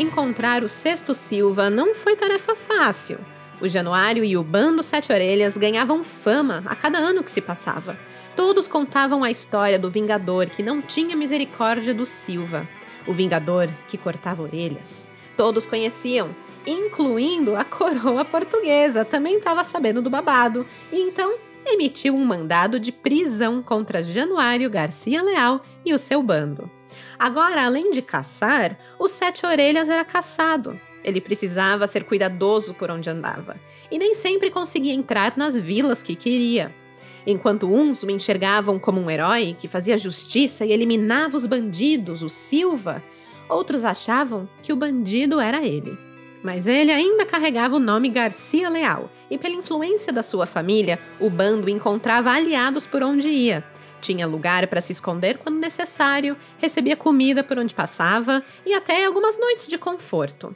[0.00, 3.18] Encontrar o sexto Silva não foi tarefa fácil.
[3.60, 7.98] O Januário e o Bando Sete Orelhas ganhavam fama a cada ano que se passava.
[8.34, 12.66] Todos contavam a história do Vingador que não tinha misericórdia do Silva,
[13.06, 15.10] o Vingador que cortava orelhas.
[15.36, 16.34] Todos conheciam,
[16.66, 21.34] incluindo a coroa portuguesa, também estava sabendo do babado, e então
[21.66, 26.79] emitiu um mandado de prisão contra Januário Garcia Leal e o seu bando.
[27.18, 30.78] Agora, além de caçar, o Sete Orelhas era caçado.
[31.02, 33.56] Ele precisava ser cuidadoso por onde andava,
[33.90, 36.74] e nem sempre conseguia entrar nas vilas que queria.
[37.26, 42.28] Enquanto uns o enxergavam como um herói que fazia justiça e eliminava os bandidos, o
[42.28, 43.02] Silva,
[43.48, 45.98] outros achavam que o bandido era ele.
[46.42, 51.28] Mas ele ainda carregava o nome Garcia Leal, e pela influência da sua família, o
[51.28, 53.64] bando encontrava aliados por onde ia.
[54.00, 59.38] Tinha lugar para se esconder quando necessário, recebia comida por onde passava e até algumas
[59.38, 60.54] noites de conforto.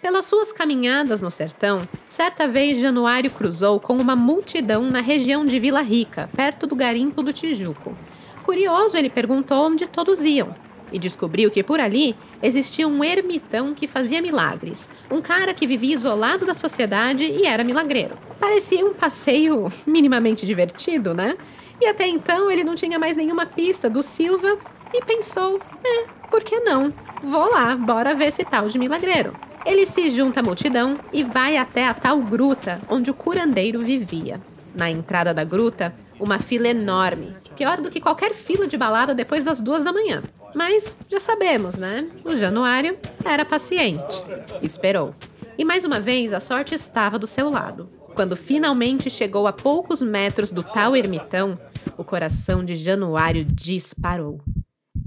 [0.00, 5.58] Pelas suas caminhadas no sertão, certa vez Januário cruzou com uma multidão na região de
[5.58, 7.96] Vila Rica, perto do garimpo do Tijuco.
[8.44, 10.54] Curioso, ele perguntou onde todos iam
[10.92, 15.94] e descobriu que por ali existia um ermitão que fazia milagres, um cara que vivia
[15.94, 18.16] isolado da sociedade e era milagreiro.
[18.38, 21.36] Parecia um passeio minimamente divertido, né?
[21.80, 24.58] E até então ele não tinha mais nenhuma pista do Silva
[24.92, 26.92] e pensou: é, por que não?
[27.22, 29.34] Vou lá, bora ver esse tal de milagreiro.
[29.64, 34.40] Ele se junta à multidão e vai até a tal gruta onde o curandeiro vivia.
[34.74, 39.44] Na entrada da gruta, uma fila enorme, pior do que qualquer fila de balada depois
[39.44, 40.22] das duas da manhã.
[40.54, 42.06] Mas já sabemos, né?
[42.24, 44.24] O Januário era paciente.
[44.62, 45.14] Esperou.
[45.56, 47.90] E mais uma vez a sorte estava do seu lado.
[48.14, 51.58] Quando finalmente chegou a poucos metros do tal ermitão,
[51.96, 54.40] o coração de Januário disparou.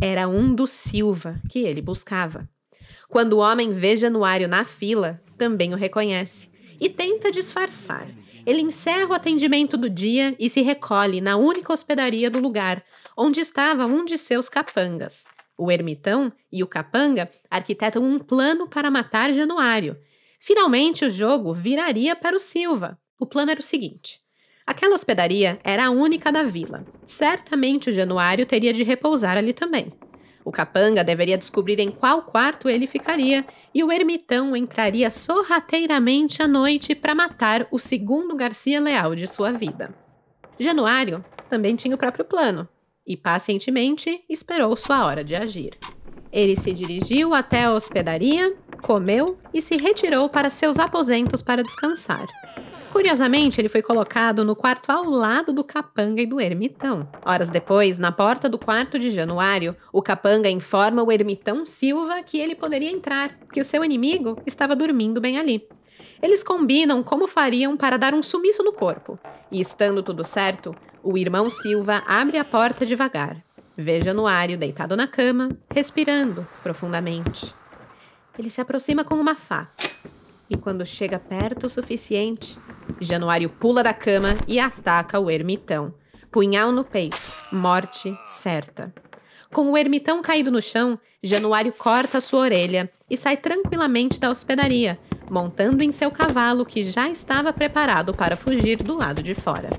[0.01, 2.49] Era um do Silva que ele buscava.
[3.07, 8.07] Quando o homem vê Januário na fila, também o reconhece e tenta disfarçar.
[8.45, 12.83] Ele encerra o atendimento do dia e se recolhe na única hospedaria do lugar,
[13.15, 15.25] onde estava um de seus capangas.
[15.57, 19.95] O ermitão e o capanga arquitetam um plano para matar Januário.
[20.39, 22.97] Finalmente, o jogo viraria para o Silva.
[23.19, 24.20] O plano era o seguinte:
[24.71, 26.85] aquela hospedaria era a única da vila.
[27.05, 29.93] Certamente o Januário teria de repousar ali também.
[30.43, 36.47] O capanga deveria descobrir em qual quarto ele ficaria e o ermitão entraria sorrateiramente à
[36.47, 39.93] noite para matar o segundo Garcia Leal de sua vida.
[40.59, 42.67] Januário também tinha o próprio plano
[43.05, 45.77] e pacientemente esperou sua hora de agir.
[46.31, 52.25] Ele se dirigiu até a hospedaria, comeu e se retirou para seus aposentos para descansar.
[52.91, 57.07] Curiosamente, ele foi colocado no quarto ao lado do capanga e do ermitão.
[57.25, 62.37] Horas depois, na porta do quarto de Januário, o capanga informa o ermitão Silva que
[62.37, 65.65] ele poderia entrar, que o seu inimigo estava dormindo bem ali.
[66.21, 69.17] Eles combinam como fariam para dar um sumiço no corpo.
[69.49, 73.41] E estando tudo certo, o irmão Silva abre a porta devagar.
[73.75, 77.55] Vê Januário deitado na cama, respirando profundamente.
[78.37, 79.89] Ele se aproxima com uma faca.
[80.49, 82.59] E quando chega perto o suficiente,
[82.99, 85.93] Januário pula da cama e ataca o ermitão.
[86.31, 87.17] Punhal no peito,
[87.51, 88.93] morte certa.
[89.51, 94.97] Com o ermitão caído no chão, Januário corta sua orelha e sai tranquilamente da hospedaria,
[95.29, 99.69] montando em seu cavalo que já estava preparado para fugir do lado de fora.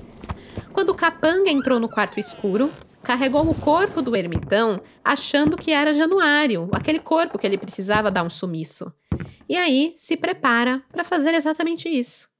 [0.71, 2.71] Quando o capanga entrou no quarto escuro,
[3.01, 8.23] carregou o corpo do ermitão, achando que era Januário, aquele corpo que ele precisava dar
[8.23, 8.93] um sumiço.
[9.49, 12.32] E aí se prepara para fazer exatamente isso.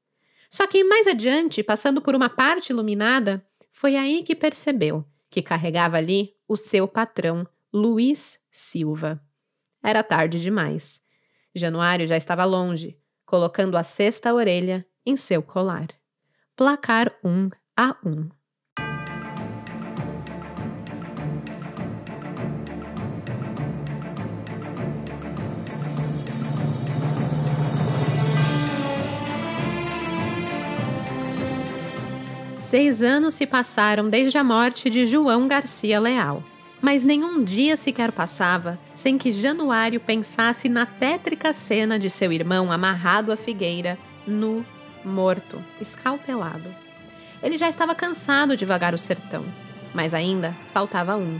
[0.54, 5.98] Só que mais adiante, passando por uma parte iluminada, foi aí que percebeu que carregava
[5.98, 9.20] ali o seu patrão, Luiz Silva.
[9.82, 11.02] Era tarde demais.
[11.56, 15.88] Januário já estava longe, colocando a sexta orelha em seu colar.
[16.56, 18.30] Placar 1 a 1.
[32.74, 36.44] Seis anos se passaram desde a morte de João Garcia Leal,
[36.82, 42.72] mas nenhum dia sequer passava sem que Januário pensasse na tétrica cena de seu irmão
[42.72, 43.96] amarrado à figueira,
[44.26, 44.66] nu,
[45.06, 46.74] morto, escalpelado.
[47.44, 49.46] Ele já estava cansado de vagar o sertão,
[49.94, 51.40] mas ainda faltava um.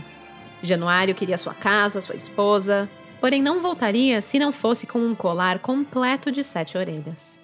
[0.62, 2.88] Januário queria sua casa, sua esposa,
[3.20, 7.36] porém não voltaria se não fosse com um colar completo de sete orelhas.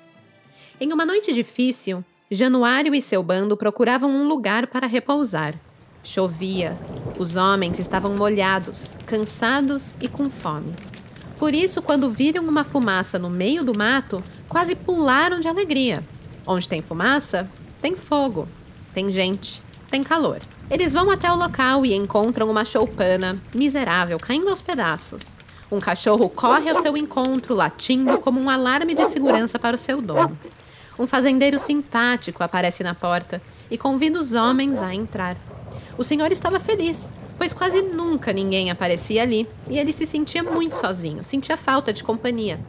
[0.81, 5.57] Em uma noite difícil, Januário e seu bando procuravam um lugar para repousar.
[6.05, 6.79] Chovia.
[7.19, 10.73] Os homens estavam molhados, cansados e com fome.
[11.41, 16.05] Por isso, quando viram uma fumaça no meio do mato, quase pularam de alegria.
[16.47, 17.51] Onde tem fumaça,
[17.83, 18.47] tem fogo,
[18.95, 19.61] tem gente,
[19.91, 20.39] tem calor.
[20.71, 25.35] Eles vão até o local e encontram uma choupana, miserável, caindo aos pedaços.
[25.69, 30.01] Um cachorro corre ao seu encontro, latindo como um alarme de segurança para o seu
[30.01, 30.39] dono.
[31.01, 33.41] Um fazendeiro simpático aparece na porta
[33.71, 35.35] e convida os homens a entrar.
[35.97, 40.77] O senhor estava feliz, pois quase nunca ninguém aparecia ali e ele se sentia muito
[40.77, 42.61] sozinho, sentia falta de companhia.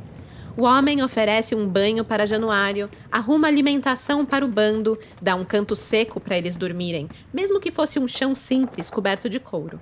[0.55, 5.75] O homem oferece um banho para Januário, arruma alimentação para o bando, dá um canto
[5.75, 9.77] seco para eles dormirem, mesmo que fosse um chão simples coberto de couro.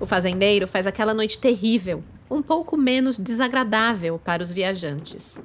[0.00, 5.38] O fazendeiro faz aquela noite terrível, um pouco menos desagradável para os viajantes.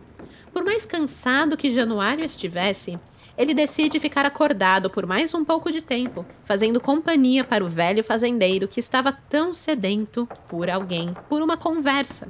[0.55, 2.97] Por mais cansado que Januário estivesse,
[3.37, 8.01] ele decide ficar acordado por mais um pouco de tempo, fazendo companhia para o velho
[8.01, 12.29] fazendeiro que estava tão sedento por alguém, por uma conversa.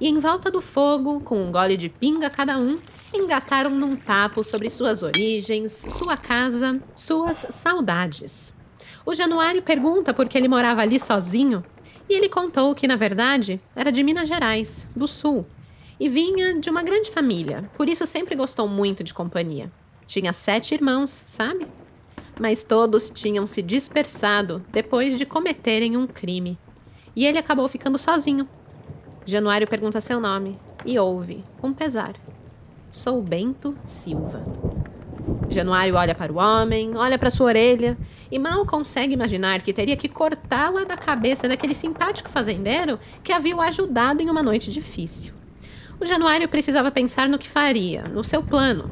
[0.00, 2.78] E em volta do fogo, com um gole de pinga cada um,
[3.12, 8.54] engataram num papo sobre suas origens, sua casa, suas saudades.
[9.04, 11.62] O Januário pergunta por que ele morava ali sozinho,
[12.08, 15.46] e ele contou que, na verdade, era de Minas Gerais, do Sul,
[16.00, 19.70] e vinha de uma grande família, por isso sempre gostou muito de companhia.
[20.06, 21.66] Tinha sete irmãos, sabe?
[22.40, 26.58] Mas todos tinham se dispersado depois de cometerem um crime.
[27.14, 28.48] E ele acabou ficando sozinho.
[29.26, 32.14] Januário pergunta seu nome e ouve, com pesar:
[32.90, 34.42] Sou Bento Silva.
[35.50, 37.98] Januário olha para o homem, olha para sua orelha
[38.32, 43.54] e mal consegue imaginar que teria que cortá-la da cabeça daquele simpático fazendeiro que havia
[43.54, 45.39] o ajudado em uma noite difícil.
[46.00, 48.90] O Januário precisava pensar no que faria, no seu plano.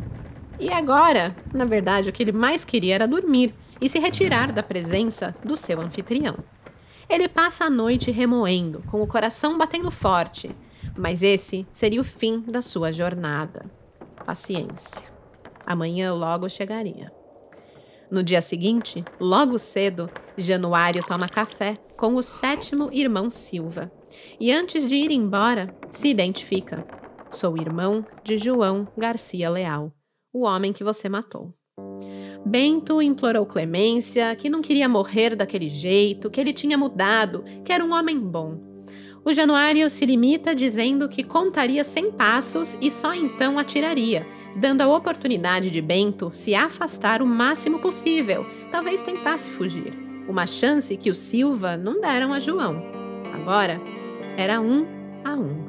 [0.60, 4.62] E agora, na verdade, o que ele mais queria era dormir e se retirar da
[4.62, 6.36] presença do seu anfitrião.
[7.08, 10.54] Ele passa a noite remoendo, com o coração batendo forte,
[10.96, 13.64] mas esse seria o fim da sua jornada.
[14.26, 15.06] Paciência.
[15.64, 17.10] Amanhã logo chegaria.
[18.10, 23.90] No dia seguinte, logo cedo, Januário toma café com o sétimo irmão Silva.
[24.40, 26.97] E antes de ir embora, se identifica.
[27.30, 29.92] Sou irmão de João Garcia Leal,
[30.32, 31.52] o homem que você matou.
[32.44, 37.84] Bento implorou clemência, que não queria morrer daquele jeito, que ele tinha mudado, que era
[37.84, 38.58] um homem bom.
[39.24, 44.26] O Januário se limita dizendo que contaria cem passos e só então atiraria,
[44.56, 49.92] dando a oportunidade de Bento se afastar o máximo possível, talvez tentasse fugir.
[50.26, 52.82] Uma chance que o Silva não deram a João.
[53.34, 53.78] Agora
[54.38, 54.86] era um
[55.24, 55.67] a um.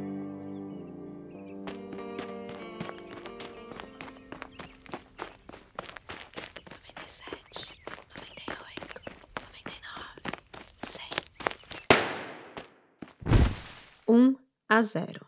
[14.09, 14.35] Um
[14.67, 15.23] a zero.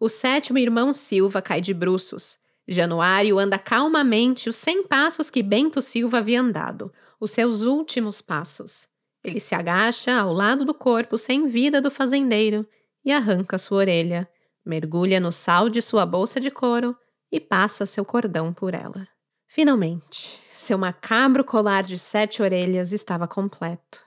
[0.00, 2.38] O sétimo irmão Silva cai de bruços.
[2.66, 8.88] Januário anda calmamente os cem passos que Bento Silva havia andado, os seus últimos passos.
[9.22, 12.66] Ele se agacha ao lado do corpo sem vida do fazendeiro
[13.04, 14.26] e arranca sua orelha,
[14.64, 16.96] mergulha no sal de sua bolsa de couro
[17.30, 19.06] e passa seu cordão por ela.
[19.46, 24.02] Finalmente, seu macabro colar de sete orelhas estava completo.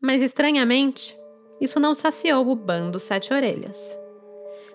[0.00, 1.16] Mas estranhamente,
[1.60, 3.98] isso não saciou o bando Sete Orelhas.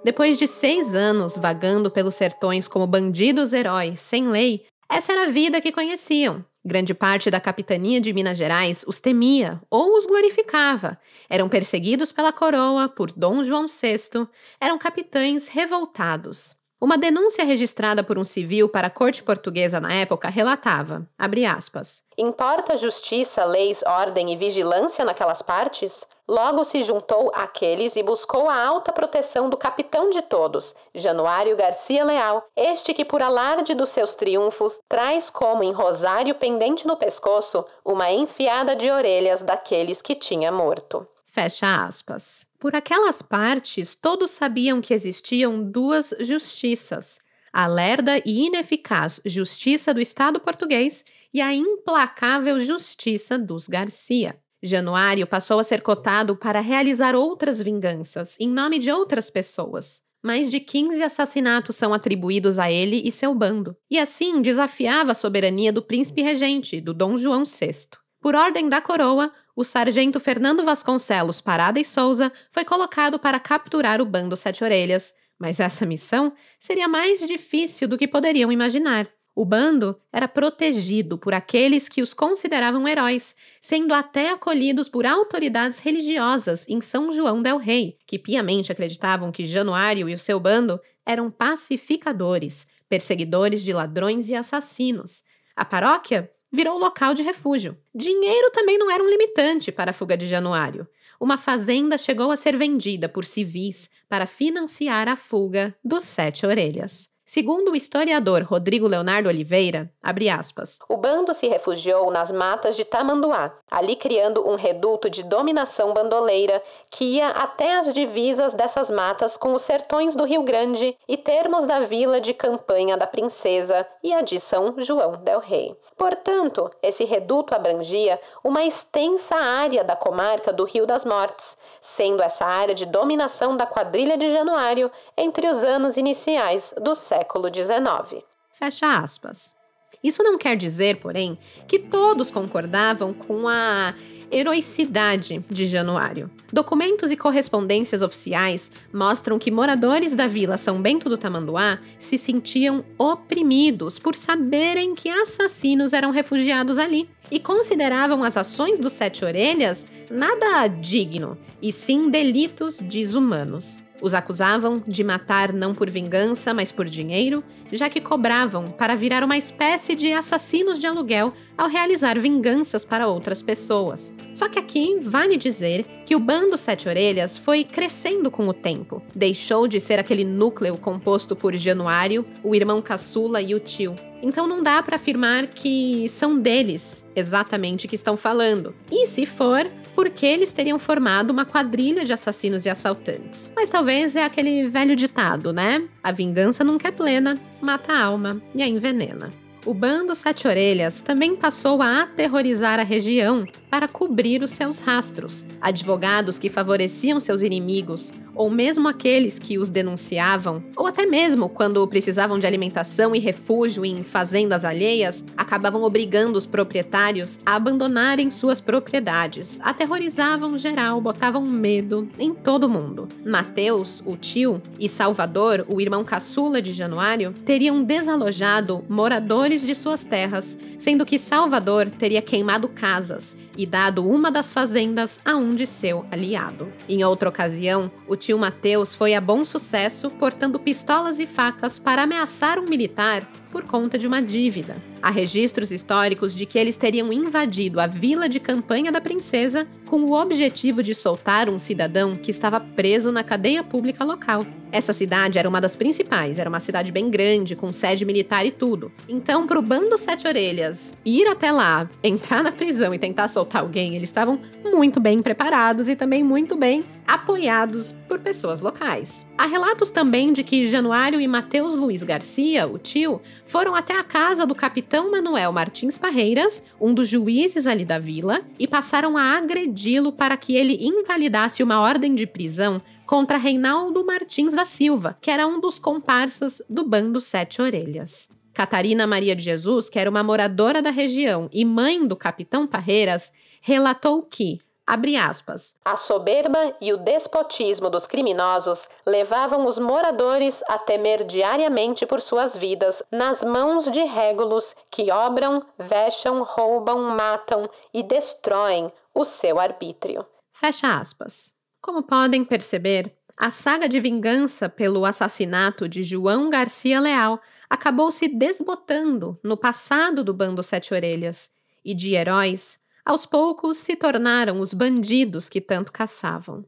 [0.04, 5.32] Depois de seis anos vagando pelos sertões como bandidos heróis sem lei, essa era a
[5.32, 11.00] vida que conheciam, Grande parte da capitania de Minas Gerais os temia ou os glorificava.
[11.30, 14.28] Eram perseguidos pela coroa por Dom João VI,
[14.60, 16.59] eram capitães revoltados.
[16.82, 21.06] Uma denúncia registrada por um civil para a corte portuguesa na época relatava,
[21.46, 26.08] aspas, Importa justiça, leis, ordem e vigilância naquelas partes?
[26.26, 32.06] Logo se juntou àqueles e buscou a alta proteção do capitão de todos, Januário Garcia
[32.06, 37.66] Leal, este que por alarde dos seus triunfos traz como em rosário pendente no pescoço
[37.84, 41.06] uma enfiada de orelhas daqueles que tinha morto.
[41.26, 42.49] Fecha aspas.
[42.60, 47.18] Por aquelas partes, todos sabiam que existiam duas justiças:
[47.53, 54.38] a lerda e ineficaz justiça do Estado português e a implacável justiça dos Garcia.
[54.62, 60.01] Januário passou a ser cotado para realizar outras vinganças em nome de outras pessoas.
[60.22, 65.16] Mais de 15 assassinatos são atribuídos a ele e seu bando, e assim desafiava a
[65.16, 67.97] soberania do príncipe regente, do Dom João VI.
[68.22, 74.01] Por ordem da coroa, o sargento Fernando Vasconcelos Parada e Souza foi colocado para capturar
[74.01, 79.10] o bando Sete Orelhas, mas essa missão seria mais difícil do que poderiam imaginar.
[79.36, 85.80] O bando era protegido por aqueles que os consideravam heróis, sendo até acolhidos por autoridades
[85.80, 90.80] religiosas em São João del Rei, que piamente acreditavam que Januário e o seu bando
[91.05, 95.22] eram pacificadores, perseguidores de ladrões e assassinos.
[95.53, 97.78] A paróquia virou local de refúgio.
[97.93, 100.88] Dinheiro também não era um limitante para a fuga de Januário.
[101.20, 107.10] Uma fazenda chegou a ser vendida por civis para financiar a fuga dos Sete Orelhas.
[107.32, 109.88] Segundo o historiador Rodrigo Leonardo Oliveira,
[110.36, 115.94] aspas, o bando se refugiou nas matas de Tamanduá, ali criando um reduto de dominação
[115.94, 116.60] bandoleira
[116.90, 121.68] que ia até as divisas dessas matas com os sertões do Rio Grande e termos
[121.68, 125.78] da vila de campanha da Princesa e a de São João del Rei.
[125.96, 132.46] Portanto, esse reduto abrangia uma extensa área da comarca do Rio das Mortes, sendo essa
[132.46, 137.19] área de dominação da quadrilha de Januário entre os anos iniciais do século
[137.54, 138.24] XIX.
[138.58, 139.56] Fecha aspas.
[140.04, 143.94] Isso não quer dizer, porém, que todos concordavam com a
[144.32, 146.30] heroicidade de Januário.
[146.54, 152.86] Documentos e correspondências oficiais mostram que moradores da vila São Bento do Tamanduá se sentiam
[152.98, 159.86] oprimidos por saberem que assassinos eram refugiados ali e consideravam as ações dos Sete Orelhas
[160.10, 163.80] nada digno, e sim delitos desumanos.
[164.02, 169.24] Os acusavam de matar não por vingança, mas por dinheiro, já que cobravam para virar
[169.24, 174.14] uma espécie de assassinos de aluguel ao realizar vinganças para outras pessoas.
[174.34, 179.02] Só que aqui vale dizer que o bando Sete Orelhas foi crescendo com o tempo.
[179.14, 184.45] Deixou de ser aquele núcleo composto por Januário, o irmão caçula e o tio, então
[184.47, 188.76] não dá para afirmar que são deles exatamente que estão falando.
[188.91, 189.66] E se for,
[190.00, 193.52] porque eles teriam formado uma quadrilha de assassinos e assaltantes.
[193.54, 195.84] Mas talvez é aquele velho ditado, né?
[196.02, 199.30] A vingança nunca é plena, mata a alma e a envenena.
[199.66, 205.45] O bando Sete Orelhas também passou a aterrorizar a região para cobrir os seus rastros.
[205.62, 211.86] Advogados que favoreciam seus inimigos, ou mesmo aqueles que os denunciavam, ou até mesmo quando
[211.88, 218.62] precisavam de alimentação e refúgio em fazendas alheias, acabavam obrigando os proprietários a abandonarem suas
[218.62, 219.60] propriedades.
[219.62, 223.10] Aterrorizavam geral, botavam medo em todo mundo.
[223.26, 230.06] Mateus, o tio, e Salvador, o irmão caçula de Januário, teriam desalojado moradores de suas
[230.06, 235.66] terras, sendo que Salvador teria queimado casas e dado uma das fazendas a um de
[235.66, 236.72] seu aliado.
[236.88, 242.04] Em outra ocasião, o tio Mateus foi a bom sucesso portando pistolas e facas para
[242.04, 244.78] ameaçar um militar por conta de uma dívida.
[245.02, 250.02] Há registros históricos de que eles teriam invadido a vila de campanha da princesa com
[250.02, 254.45] o objetivo de soltar um cidadão que estava preso na cadeia pública local.
[254.72, 258.52] Essa cidade era uma das principais, era uma cidade bem grande, com sede militar e
[258.52, 258.91] tudo.
[259.08, 263.64] Então, para o bando Sete Orelhas ir até lá, entrar na prisão e tentar soltar
[263.64, 269.26] alguém, eles estavam muito bem preparados e também muito bem apoiados por pessoas locais.
[269.36, 274.03] Há relatos também de que Januário e Mateus Luiz Garcia, o tio, foram até a
[274.03, 279.36] casa do capitão Manuel Martins Parreiras, um dos juízes ali da vila, e passaram a
[279.36, 285.32] agredi-lo para que ele invalidasse uma ordem de prisão contra Reinaldo Martins da Silva, que
[285.32, 288.30] era um dos comparsas do bando Sete Orelhas.
[288.53, 293.32] Catarina Maria de Jesus, que era uma moradora da região e mãe do capitão Parreiras,
[293.62, 294.60] relatou que,
[294.90, 302.08] abre aspas, a soberba e o despotismo dos criminosos levavam os moradores a temer diariamente
[302.08, 309.24] por suas vidas nas mãos de régulos que obram, vexam, roubam, matam e destroem o
[309.24, 310.26] seu arbítrio.
[310.52, 311.54] Fecha aspas.
[311.80, 318.28] Como podem perceber, a saga de vingança pelo assassinato de João Garcia Leal acabou se
[318.28, 321.52] desbotando no passado do bando Sete Orelhas,
[321.86, 322.79] e de heróis,
[323.10, 326.64] aos poucos se tornaram os bandidos que tanto caçavam,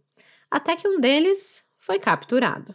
[0.49, 2.73] até que um deles foi capturado.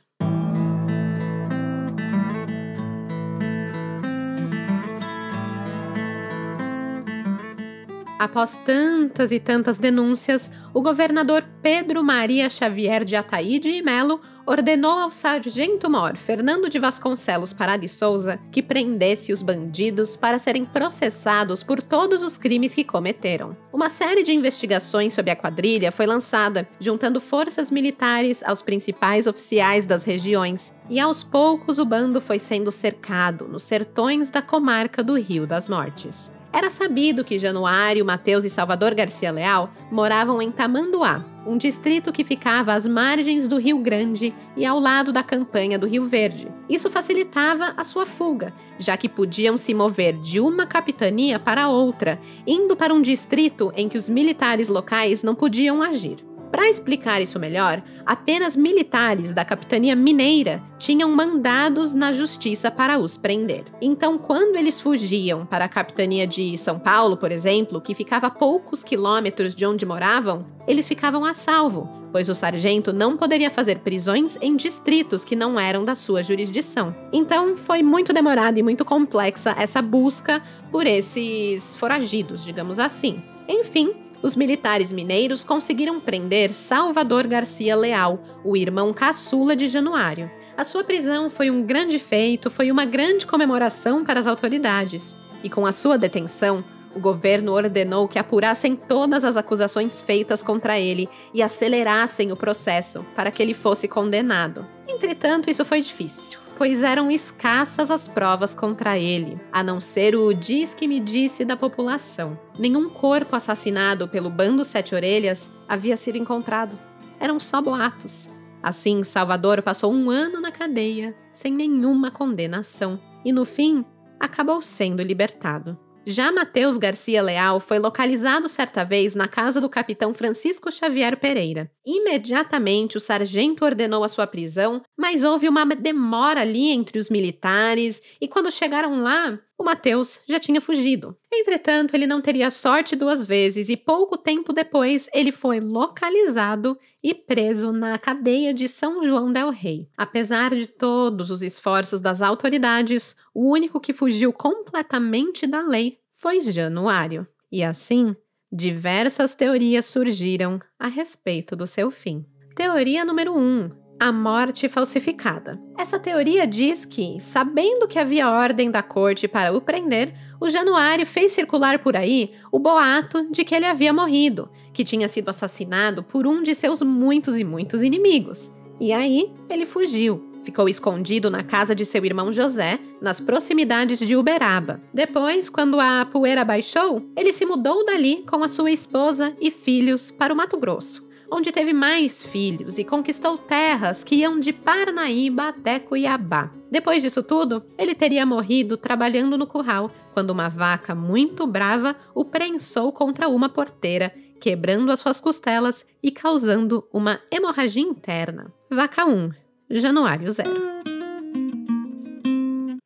[8.21, 14.93] Após tantas e tantas denúncias, o governador Pedro Maria Xavier de Ataíde e Melo ordenou
[14.93, 21.65] ao sargento-mor Fernando de Vasconcelos Parada e Souza que prendesse os bandidos para serem processados
[21.65, 23.57] por todos os crimes que cometeram.
[23.73, 29.85] Uma série de investigações sobre a quadrilha foi lançada, juntando forças militares aos principais oficiais
[29.85, 35.19] das regiões, e aos poucos o bando foi sendo cercado nos sertões da comarca do
[35.19, 36.36] Rio das Mortes.
[36.57, 42.25] Era sabido que Januário, Mateus e Salvador Garcia Leal moravam em Tamanduá, um distrito que
[42.25, 46.49] ficava às margens do Rio Grande e ao lado da campanha do Rio Verde.
[46.67, 52.19] Isso facilitava a sua fuga, já que podiam se mover de uma capitania para outra,
[52.47, 56.25] indo para um distrito em que os militares locais não podiam agir.
[56.57, 63.15] Para explicar isso melhor, apenas militares da capitania mineira tinham mandados na justiça para os
[63.15, 63.65] prender.
[63.79, 68.31] Então, quando eles fugiam para a capitania de São Paulo, por exemplo, que ficava a
[68.31, 73.81] poucos quilômetros de onde moravam, eles ficavam a salvo, pois o sargento não poderia fazer
[73.81, 76.97] prisões em distritos que não eram da sua jurisdição.
[77.13, 80.43] Então, foi muito demorada e muito complexa essa busca
[80.73, 83.23] por esses foragidos, digamos assim.
[83.47, 83.93] Enfim,
[84.23, 90.31] os militares mineiros conseguiram prender Salvador Garcia Leal, o irmão caçula de Januário.
[90.57, 95.19] A sua prisão foi um grande feito, foi uma grande comemoração para as autoridades.
[95.45, 96.65] E com a sua detenção,
[96.95, 103.05] o governo ordenou que apurassem todas as acusações feitas contra ele e acelerassem o processo
[103.15, 104.67] para que ele fosse condenado.
[104.89, 110.33] Entretanto, isso foi difícil pois eram escassas as provas contra ele, a não ser o
[110.33, 112.39] diz que me disse da população.
[112.59, 116.79] Nenhum corpo assassinado pelo bando Sete Orelhas havia sido encontrado.
[117.21, 118.29] Eram só boatos.
[118.63, 123.85] Assim, Salvador passou um ano na cadeia, sem nenhuma condenação, e no fim,
[124.19, 125.79] acabou sendo libertado.
[126.09, 131.69] Já Mateus Garcia Leal foi localizado certa vez na casa do capitão Francisco Xavier Pereira.
[131.85, 138.01] Imediatamente o sargento ordenou a sua prisão, mas houve uma demora ali entre os militares
[138.21, 141.17] e quando chegaram lá, o Mateus já tinha fugido.
[141.33, 147.15] Entretanto, ele não teria sorte duas vezes e pouco tempo depois ele foi localizado e
[147.15, 149.89] preso na cadeia de São João del Rei.
[149.97, 156.41] Apesar de todos os esforços das autoridades, o único que fugiu completamente da lei foi
[156.41, 157.27] Januário.
[157.51, 158.15] E assim,
[158.53, 162.27] diversas teorias surgiram a respeito do seu fim.
[162.55, 165.59] Teoria número 1: um, a morte falsificada.
[165.77, 171.07] Essa teoria diz que, sabendo que havia ordem da corte para o prender, o Januário
[171.07, 176.03] fez circular por aí o boato de que ele havia morrido, que tinha sido assassinado
[176.03, 178.51] por um de seus muitos e muitos inimigos.
[178.79, 180.31] E aí ele fugiu.
[180.45, 184.81] Ficou escondido na casa de seu irmão José, nas proximidades de Uberaba.
[184.95, 190.13] Depois, quando a poeira baixou, ele se mudou dali com a sua esposa e filhos
[190.13, 195.49] para o Mato Grosso onde teve mais filhos e conquistou terras que iam de Parnaíba
[195.49, 196.51] até Cuiabá.
[196.71, 202.25] Depois disso tudo, ele teria morrido trabalhando no curral, quando uma vaca muito brava o
[202.25, 208.53] prensou contra uma porteira, quebrando as suas costelas e causando uma hemorragia interna.
[208.71, 209.31] Vaca 1,
[209.71, 210.51] Januário 0.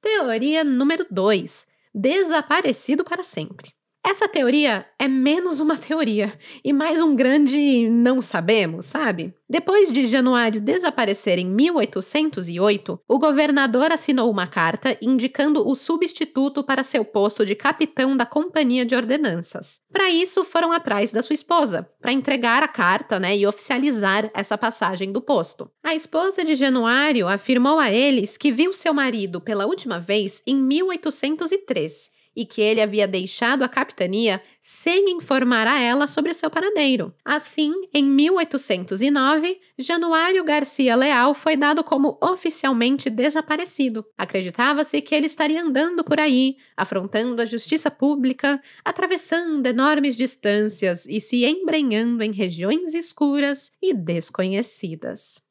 [0.00, 3.79] Teoria número 2: Desaparecido para sempre.
[4.02, 6.32] Essa teoria é menos uma teoria
[6.64, 9.34] e mais um grande não sabemos, sabe?
[9.48, 16.82] Depois de Januário desaparecer em 1808, o governador assinou uma carta indicando o substituto para
[16.82, 19.80] seu posto de capitão da Companhia de Ordenanças.
[19.92, 24.56] Para isso, foram atrás da sua esposa, para entregar a carta né, e oficializar essa
[24.56, 25.70] passagem do posto.
[25.84, 30.56] A esposa de Januário afirmou a eles que viu seu marido pela última vez em
[30.56, 36.48] 1803 e que ele havia deixado a capitania sem informar a ela sobre o seu
[36.48, 37.14] paradeiro.
[37.22, 44.06] Assim, em 1809, Januário Garcia Leal foi dado como oficialmente desaparecido.
[44.16, 51.20] Acreditava-se que ele estaria andando por aí, afrontando a justiça pública, atravessando enormes distâncias e
[51.20, 55.42] se embrenhando em regiões escuras e desconhecidas.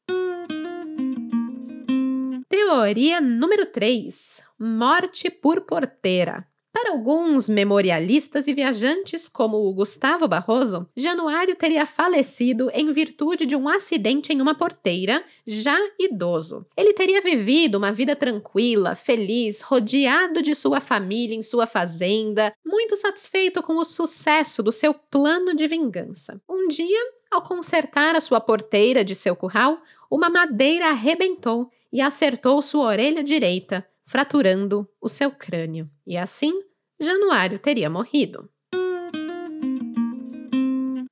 [2.48, 6.49] Teoria número 3: Morte por porteira.
[6.72, 13.56] Para alguns memorialistas e viajantes, como o Gustavo Barroso, Januário teria falecido em virtude de
[13.56, 16.64] um acidente em uma porteira, já idoso.
[16.76, 22.96] Ele teria vivido uma vida tranquila, feliz, rodeado de sua família em sua fazenda, muito
[22.96, 26.40] satisfeito com o sucesso do seu plano de vingança.
[26.48, 27.00] Um dia,
[27.30, 33.22] ao consertar a sua porteira de seu curral, uma madeira arrebentou e acertou sua orelha
[33.22, 35.88] direita, fraturando o seu crânio.
[36.04, 36.52] E assim,
[36.98, 38.50] Januário teria morrido.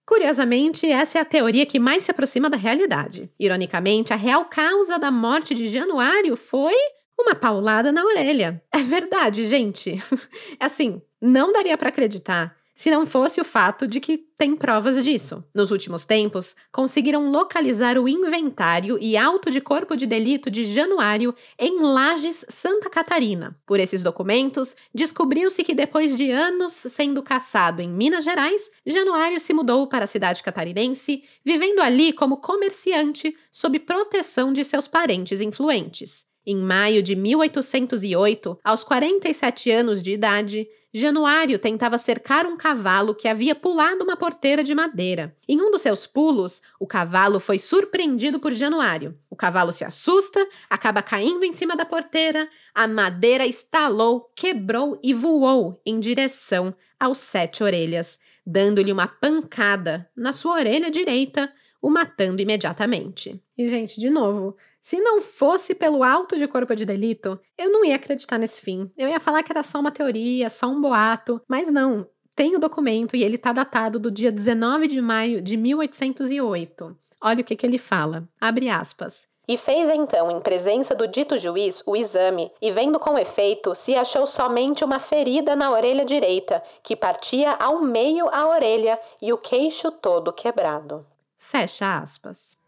[0.05, 3.31] Curiosamente, essa é a teoria que mais se aproxima da realidade.
[3.39, 6.75] Ironicamente, a real causa da morte de Januário foi
[7.17, 8.61] uma paulada na orelha.
[8.73, 10.03] É verdade, gente.
[10.59, 15.43] Assim, não daria para acreditar se não fosse o fato de que tem provas disso.
[15.53, 21.35] Nos últimos tempos, conseguiram localizar o inventário e auto de corpo de delito de Januário
[21.59, 23.59] em Lages, Santa Catarina.
[23.67, 29.53] Por esses documentos, descobriu-se que depois de anos sendo caçado em Minas Gerais, Januário se
[29.53, 36.29] mudou para a cidade catarinense, vivendo ali como comerciante sob proteção de seus parentes influentes.
[36.47, 43.29] Em maio de 1808, aos 47 anos de idade, Januário tentava cercar um cavalo que
[43.29, 45.37] havia pulado uma porteira de madeira.
[45.47, 49.19] Em um dos seus pulos, o cavalo foi surpreendido por Januário.
[49.29, 55.13] O cavalo se assusta, acaba caindo em cima da porteira, a madeira estalou, quebrou e
[55.13, 62.41] voou em direção aos sete orelhas, dando-lhe uma pancada na sua orelha direita, o matando
[62.41, 63.41] imediatamente.
[63.57, 67.85] E, gente, de novo, se não fosse pelo alto de corpo de delito, eu não
[67.85, 68.91] ia acreditar nesse fim.
[68.97, 72.07] Eu ia falar que era só uma teoria, só um boato, mas não.
[72.35, 76.97] Tem o documento e ele está datado do dia 19 de maio de 1808.
[77.21, 78.29] Olha o que, que ele fala.
[78.41, 79.27] Abre aspas.
[79.49, 83.95] E fez então, em presença do dito juiz, o exame, e vendo com efeito, se
[83.95, 89.39] achou somente uma ferida na orelha direita, que partia ao meio a orelha e o
[89.39, 91.07] queixo todo quebrado.
[91.39, 92.59] Fecha aspas.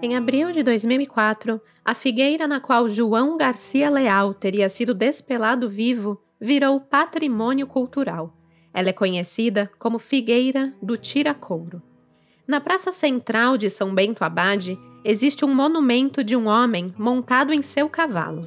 [0.00, 6.22] Em abril de 2004, a figueira na qual João Garcia Leal teria sido despelado vivo
[6.40, 8.32] virou patrimônio cultural.
[8.72, 11.82] Ela é conhecida como Figueira do Tiracouro.
[12.46, 17.60] Na praça central de São Bento Abade existe um monumento de um homem montado em
[17.60, 18.46] seu cavalo.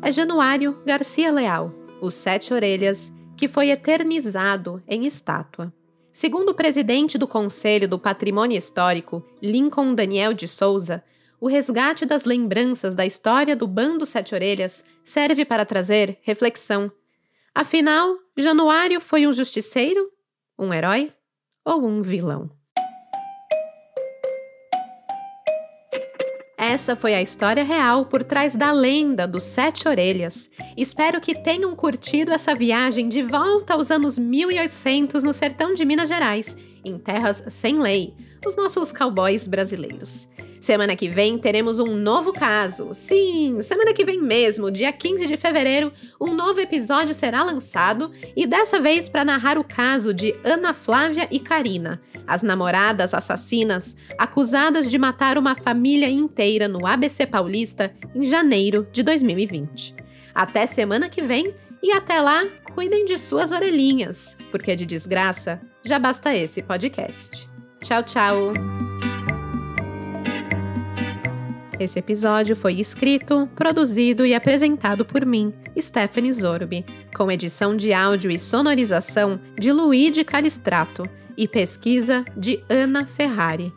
[0.00, 5.72] É Januário Garcia Leal, os Sete Orelhas, que foi eternizado em estátua.
[6.12, 11.02] Segundo o presidente do Conselho do Patrimônio Histórico, Lincoln Daniel de Souza,
[11.40, 16.92] o resgate das lembranças da história do Bando Sete Orelhas serve para trazer reflexão.
[17.54, 20.12] Afinal, Januário foi um justiceiro,
[20.58, 21.10] um herói
[21.64, 22.50] ou um vilão?
[26.62, 30.48] Essa foi a história real por trás da lenda dos Sete Orelhas.
[30.76, 36.08] Espero que tenham curtido essa viagem de volta aos anos 1800 no sertão de Minas
[36.08, 38.14] Gerais, em terras sem lei,
[38.46, 40.28] os nossos cowboys brasileiros.
[40.62, 42.90] Semana que vem teremos um novo caso.
[42.94, 48.46] Sim, semana que vem mesmo, dia 15 de fevereiro, um novo episódio será lançado e
[48.46, 54.88] dessa vez para narrar o caso de Ana Flávia e Karina, as namoradas assassinas acusadas
[54.88, 59.96] de matar uma família inteira no ABC Paulista em janeiro de 2020.
[60.32, 61.52] Até semana que vem
[61.82, 67.50] e até lá, cuidem de suas orelhinhas, porque de desgraça já basta esse podcast.
[67.80, 68.91] Tchau, tchau!
[71.78, 76.84] Esse episódio foi escrito, produzido e apresentado por mim, Stephanie Zorbi,
[77.16, 83.72] com edição de áudio e sonorização de Luigi Calistrato e pesquisa de Ana Ferrari.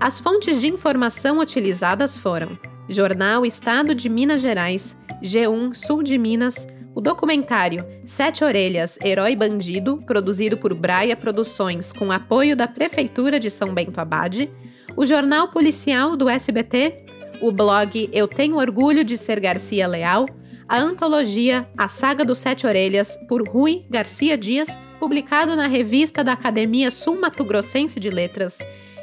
[0.00, 6.66] As fontes de informação utilizadas foram Jornal Estado de Minas Gerais, G1 Sul de Minas,
[6.94, 13.50] o documentário Sete Orelhas, Herói Bandido, produzido por Braia Produções com apoio da Prefeitura de
[13.50, 14.50] São Bento Abade,
[14.96, 17.03] o Jornal Policial do SBT
[17.40, 20.26] o blog Eu Tenho Orgulho de Ser Garcia Leal,
[20.68, 26.32] a antologia A Saga dos Sete Orelhas, por Rui Garcia Dias, publicado na revista da
[26.32, 28.58] Academia Sul Mato Grossense de Letras,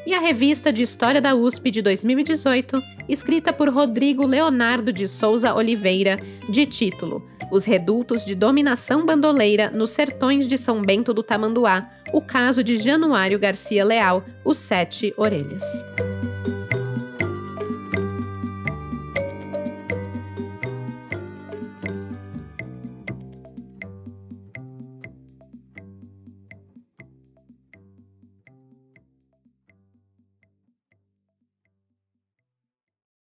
[0.06, 5.54] e a revista de História da USP de 2018, escrita por Rodrigo Leonardo de Souza
[5.54, 6.20] Oliveira,
[6.50, 12.22] de título Os Redutos de Dominação Bandoleira nos Sertões de São Bento do Tamanduá, o
[12.22, 15.64] caso de Januário Garcia Leal, Os Sete Orelhas.